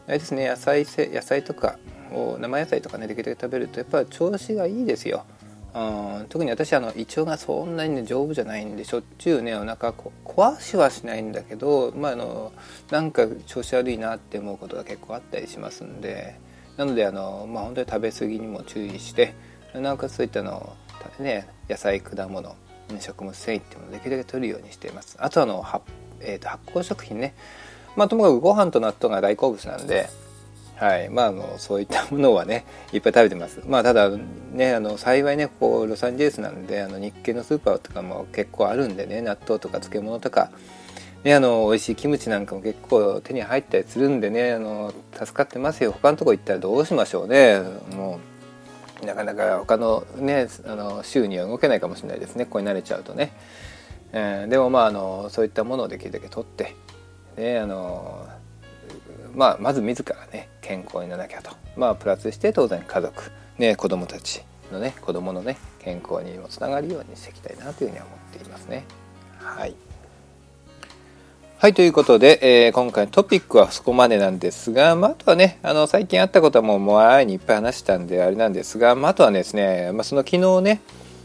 [0.07, 1.79] あれですね野菜野菜とか
[2.11, 5.25] を生野菜とかねできるだけ食べるとやっぱ調子がいいですよ。
[5.73, 12.51] うん、特に私あの胃腸がそんなにね丈夫じゃないんでしょっちゅうねお腹こ壊しはしないんだけど、まあ、あの
[12.89, 16.39] なんか調子悪いなって思うことが結構あったりしますんで。
[16.77, 19.35] なのであの、まあ、本当に食べ過ぎにも注意して
[19.75, 20.75] なおかつそういったの、
[21.19, 22.55] ね、野菜果物
[22.99, 25.15] 食物繊維っていうのをできるだけ取るようにしています。
[25.19, 25.63] あとあの、
[26.19, 27.33] えー、と発酵食品ね。
[27.95, 30.09] まあともかくご飯と納豆が大好物なんで
[30.81, 31.09] はい。
[31.09, 33.61] まあ、あのそういったものはねいっぱい食べてます。
[33.67, 34.09] まあただ
[34.51, 40.49] ねあの幸いねこうロサンゼルスなんであの日系のスーパーとかも結構あるんでね納豆とか漬物とか
[41.23, 45.91] ね、あの美味しいキムチなんかも結構手に入ったりするんでねあの助かってますよ。
[45.91, 47.61] 他のとこ行ったらどうしましょうね。
[47.95, 48.19] も
[49.03, 52.45] うなかなか他のねあの州には動けないかもしれないですね。
[52.45, 53.33] ここに慣れちゃうとね、
[54.13, 56.75] えー、でもまああのそういったものをできるだけ取って
[57.37, 58.27] ねあの
[59.35, 68.85] まあ、まず自らね健康にならなきゃと、まあ、プラスして当然家族、ね、子供たちのね子供のね健康にもつながるようにしていきたいなというふうには思っていますね。
[69.39, 69.75] はい、
[71.61, 80.81] はい、ということで、えー、今回のトピックはそこまでなんですが、まあ、あとはね、あの、最近あったことはもう、もう、前にいっぱい話したんで、あれなんですが、まあ、あとはですね、まあ、その昨日ね、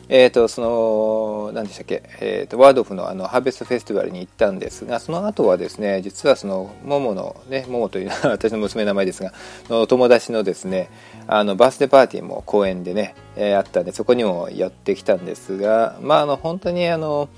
[0.08, 9.32] えーと、その何でしたっけ、えーと、ワードフのあのハーベストフェスティバルに行ったんですがその後はですね実はそのモモのねモモというのは 私の娘の名前ですが
[9.68, 10.90] の友達のですね
[11.26, 17.28] あのバースデーパーティーも公園でね、えー、あったんでそこにも寄ってきたんですがまああの本当にあの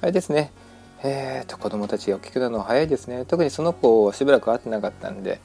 [0.00, 0.50] あれですね
[1.02, 3.26] えーと子供たちが大きくなるのは早いですね。
[3.26, 5.38] 特にその子をしばらく会ってなかったんで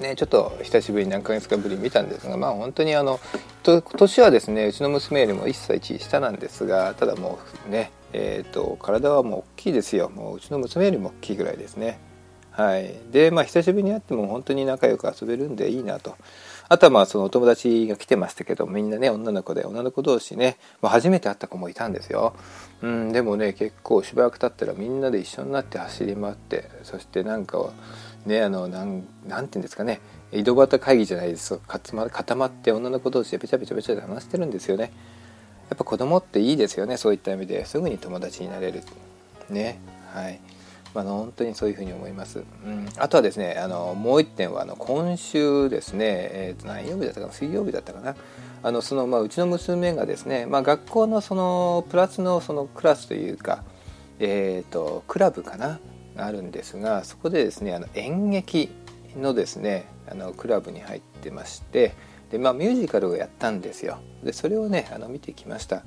[0.00, 3.20] ね、ちょっと久しぶりに何ヶ月かぶりに見たんですが、まあ、本当にあの
[3.62, 7.38] 年はですねうちの娘よりも1歳1下なんですがただも
[7.68, 10.08] うね、えーと、体はもう大きいですよ。
[10.08, 11.98] もううちの娘よりも大きいぐらいですね。
[12.50, 16.16] はい、でまあ久しぶりに会っても本当に仲良く遊べるんでいいなと。
[16.72, 22.32] あとはまあそのお友達が来てましたけどみんなね女の子で女の子同士ね、まあ、初めて会った子もいたんですよ、
[22.80, 27.58] うん、でもね結構しばらく経ったらみんなで一緒になって走り回ってそしてなんか
[28.26, 30.00] ねあのなんなんていうんですかね。
[30.32, 34.92] 井戸端会議じゃないです固ま固まって女の子同士でべちゃべちゃべちゃで話してるんですよね。
[35.68, 37.64] やっぱ子供っていいですよねそういった意味で。
[37.64, 38.82] すぐに友達になれる
[39.48, 39.80] ね。
[40.12, 40.40] はい。
[40.94, 42.40] まあ、本当にそういうふうに思います。
[42.40, 47.32] うん、あとはですねあのもう一点はあの今週ですね、えー、と何曜日だったかな。
[47.32, 48.16] 水曜日だったかな。
[48.62, 53.64] あのその、まあ、うちの娘がですね、まあ、学校のそのプラスのそのクラスというか、
[54.18, 55.80] えーとクラブかな。
[56.20, 58.70] あるんですがそこでですねあの演劇
[59.16, 61.94] のですねあのクラブに入ってまして
[62.30, 63.98] で、まあ、ミュージカルをやったんですよ。
[64.22, 65.82] でそれをねあの見てきました。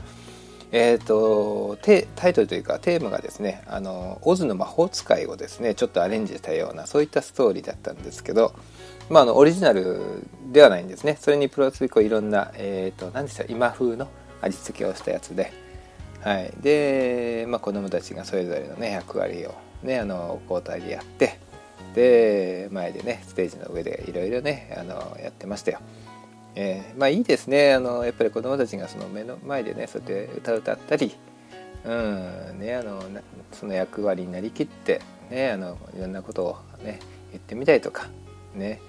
[0.76, 1.78] えーと、
[2.16, 8.56] タイトルというかテーマがですねあのオズの魔法使いをですねちょっとアレンジしたようなそういったストーリーだったんですけど、
[9.08, 11.16] まあ、あのオリジナルではないんですね。
[11.20, 14.08] それにプラスこういろんな、えーと、何でした今風の
[14.42, 15.54] 味付けをしたやつで。
[16.22, 19.54] はい、で、まあ、子どもたちがそれぞれのね役割を
[19.84, 21.40] ねあの交代でやって
[21.94, 25.80] で前でねステージの上でいろいろねあのやってましたよ。
[26.56, 31.16] えー、まあいいですねあのやっぱり子どもたちがその目の前でねそうやって歌歌ったり、
[31.84, 33.02] うんね、あの
[33.52, 37.00] その役割になりきって、ね、あのいろんなことを、ね、
[37.32, 38.08] 言ってみたりとか、
[38.54, 38.80] ね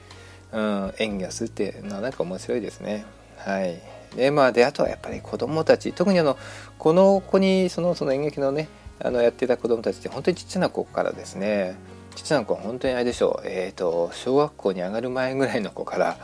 [0.52, 3.04] うん、演技をするっていうのはなんか面白いですね。
[3.38, 3.80] はい
[4.14, 6.38] でまあ、であとはやっぱり子どもたち特にあの
[6.78, 8.68] この子にそのその演劇のね
[9.00, 11.76] あのやってた子どもたちって本当にちっちゃな子からですね。
[12.14, 16.16] ちっちゃな子は本当にあれでしょう、えーと、小学校に上がる前ぐらいの子から、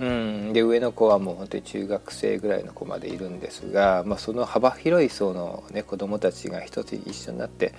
[0.00, 7.74] うん、で上の子はもう本当に中学生ぐらいの子までいるんですが、まあ、その幅広い層の、ね、子どもたちが一つ一緒になって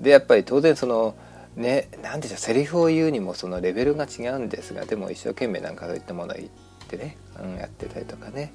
[0.00, 1.14] でやっぱり当然その
[1.56, 6.48] ね何でしょうセリフを言うにもそのレベルが違うんですがでも一生懸命なんかそういったものを言っ
[6.88, 8.52] てね、うん、やってたりとかね。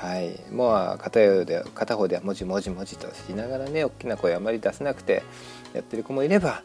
[0.00, 0.38] はい。
[0.52, 5.24] もう片方で片方では文字文字文字としながらね大きな声あまり出せなくて
[5.74, 6.62] やってる子もいれば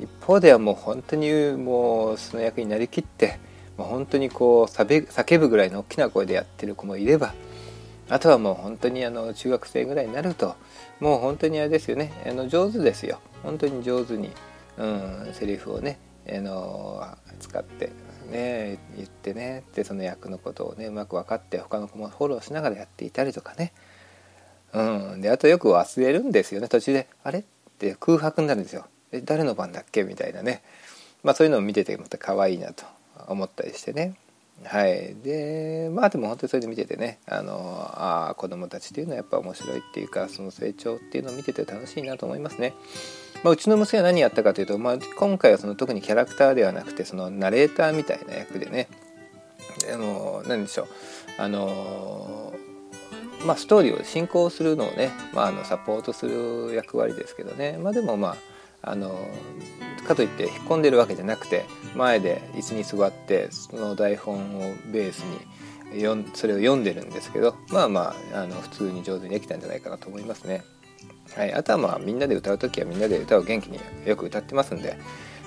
[0.00, 3.40] 一方ではもう本当にもうその役になりきって
[3.76, 7.34] もう本当にこう叫ぶぐらいの大きな声でやってる子もいれば
[8.08, 10.54] あとはもう本当にあの中学生ぐらいになると
[11.00, 13.18] もう本当にあれですよねあの上手ですよ。
[13.42, 14.30] 本当に上手に、
[14.78, 15.98] うん、セリフをね
[16.28, 17.04] あの
[17.40, 17.90] 使って
[18.30, 23.72] ね言ってねでその役のことをねうまく分かって他の子もフォローしながらやっていたりとかね。
[24.72, 24.82] う
[25.16, 25.20] ん。
[25.20, 26.68] であとよく忘れるんですよね。
[26.68, 27.42] 途中で「あれ?」っ
[27.78, 28.86] て空白になるんですよ。
[29.12, 30.02] え誰の番だっけ？
[30.04, 30.62] みたいなね。
[31.22, 32.84] まあそういうのを見ててまた可愛いなと
[33.28, 34.14] 思ったりしてね。
[34.64, 35.14] はい。
[35.22, 42.74] でまあでも本当にそれで見ててねあのあ子供たちっていうのはやっぱ面白いっていうかその成長っていうのを見てて楽しいなと思いますね。
[43.42, 48.88] まあ、うちの娘は何やったかというと、まあ、今回はその特にキャラクターではなくてそのナレーターみたいな役でね。
[49.86, 50.86] でも何でしょう。
[51.38, 52.54] あの
[53.44, 57.78] まあストーリーを進行するのをね、まあ、あのサポートする役割ですけどね。
[57.78, 58.36] まあでもま
[58.82, 59.28] ああの
[60.06, 61.64] かといって引っ込んでるわけじゃなくて
[61.94, 65.38] 前で椅子に座ってその台本をベースに
[66.34, 70.64] それを読んでるんですけどまあまああの普通に上手にできたんじゃないかなと思いますね。
[71.36, 74.96] はい、あとはまあみんなで歌う時はみんなで歌を元気によく歌ってますんで、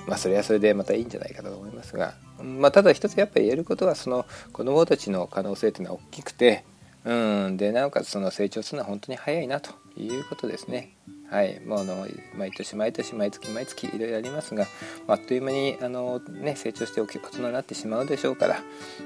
[0.06, 6.64] まあ、それはそれでまたいいんじゃないかと思いますが、まあ、ただ一つやっぱり言えることはその子どもたちの可能性というのは大きくて
[7.04, 10.96] うんでなおかつその成長するのは本当に早いなということですね。
[11.30, 12.06] はい、もうあの
[12.36, 14.66] 毎年毎年毎月毎月いろいろありますが
[15.08, 18.54] あっという間にあの、ね、成長して大きい大人になってしまうでしょうから、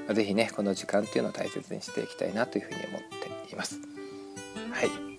[0.07, 3.01] まあ、ねこの時間っていうのを大切にしていきたいなというふうに思っ
[3.47, 3.79] ています。
[4.71, 5.10] はい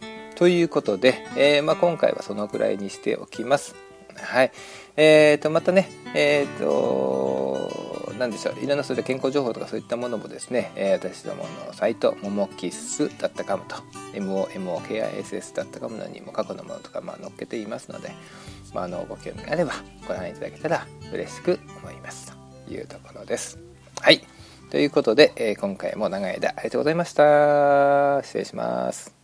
[0.43, 3.77] ということで、えー、まあ、今回はそのくらいにしておきます。
[4.17, 4.51] はい。
[4.97, 13.77] えーと、またね、えーと、何でしょう、いろんなそれ健康情報とかそういったものもですね、えー、私どものサイト、ももキッスだったかもと、
[14.15, 18.11] momokiss だったかものにも過去のものとか、まあ、載っけていますので、
[18.75, 19.75] まあ、あのご興味があれば
[20.09, 22.33] ご覧いただけたら嬉しく思います
[22.67, 23.61] というところです。
[24.01, 24.21] はい。
[24.71, 28.21] ということで、えー、今回も長い間ありがとうございました。
[28.25, 29.22] 失礼します。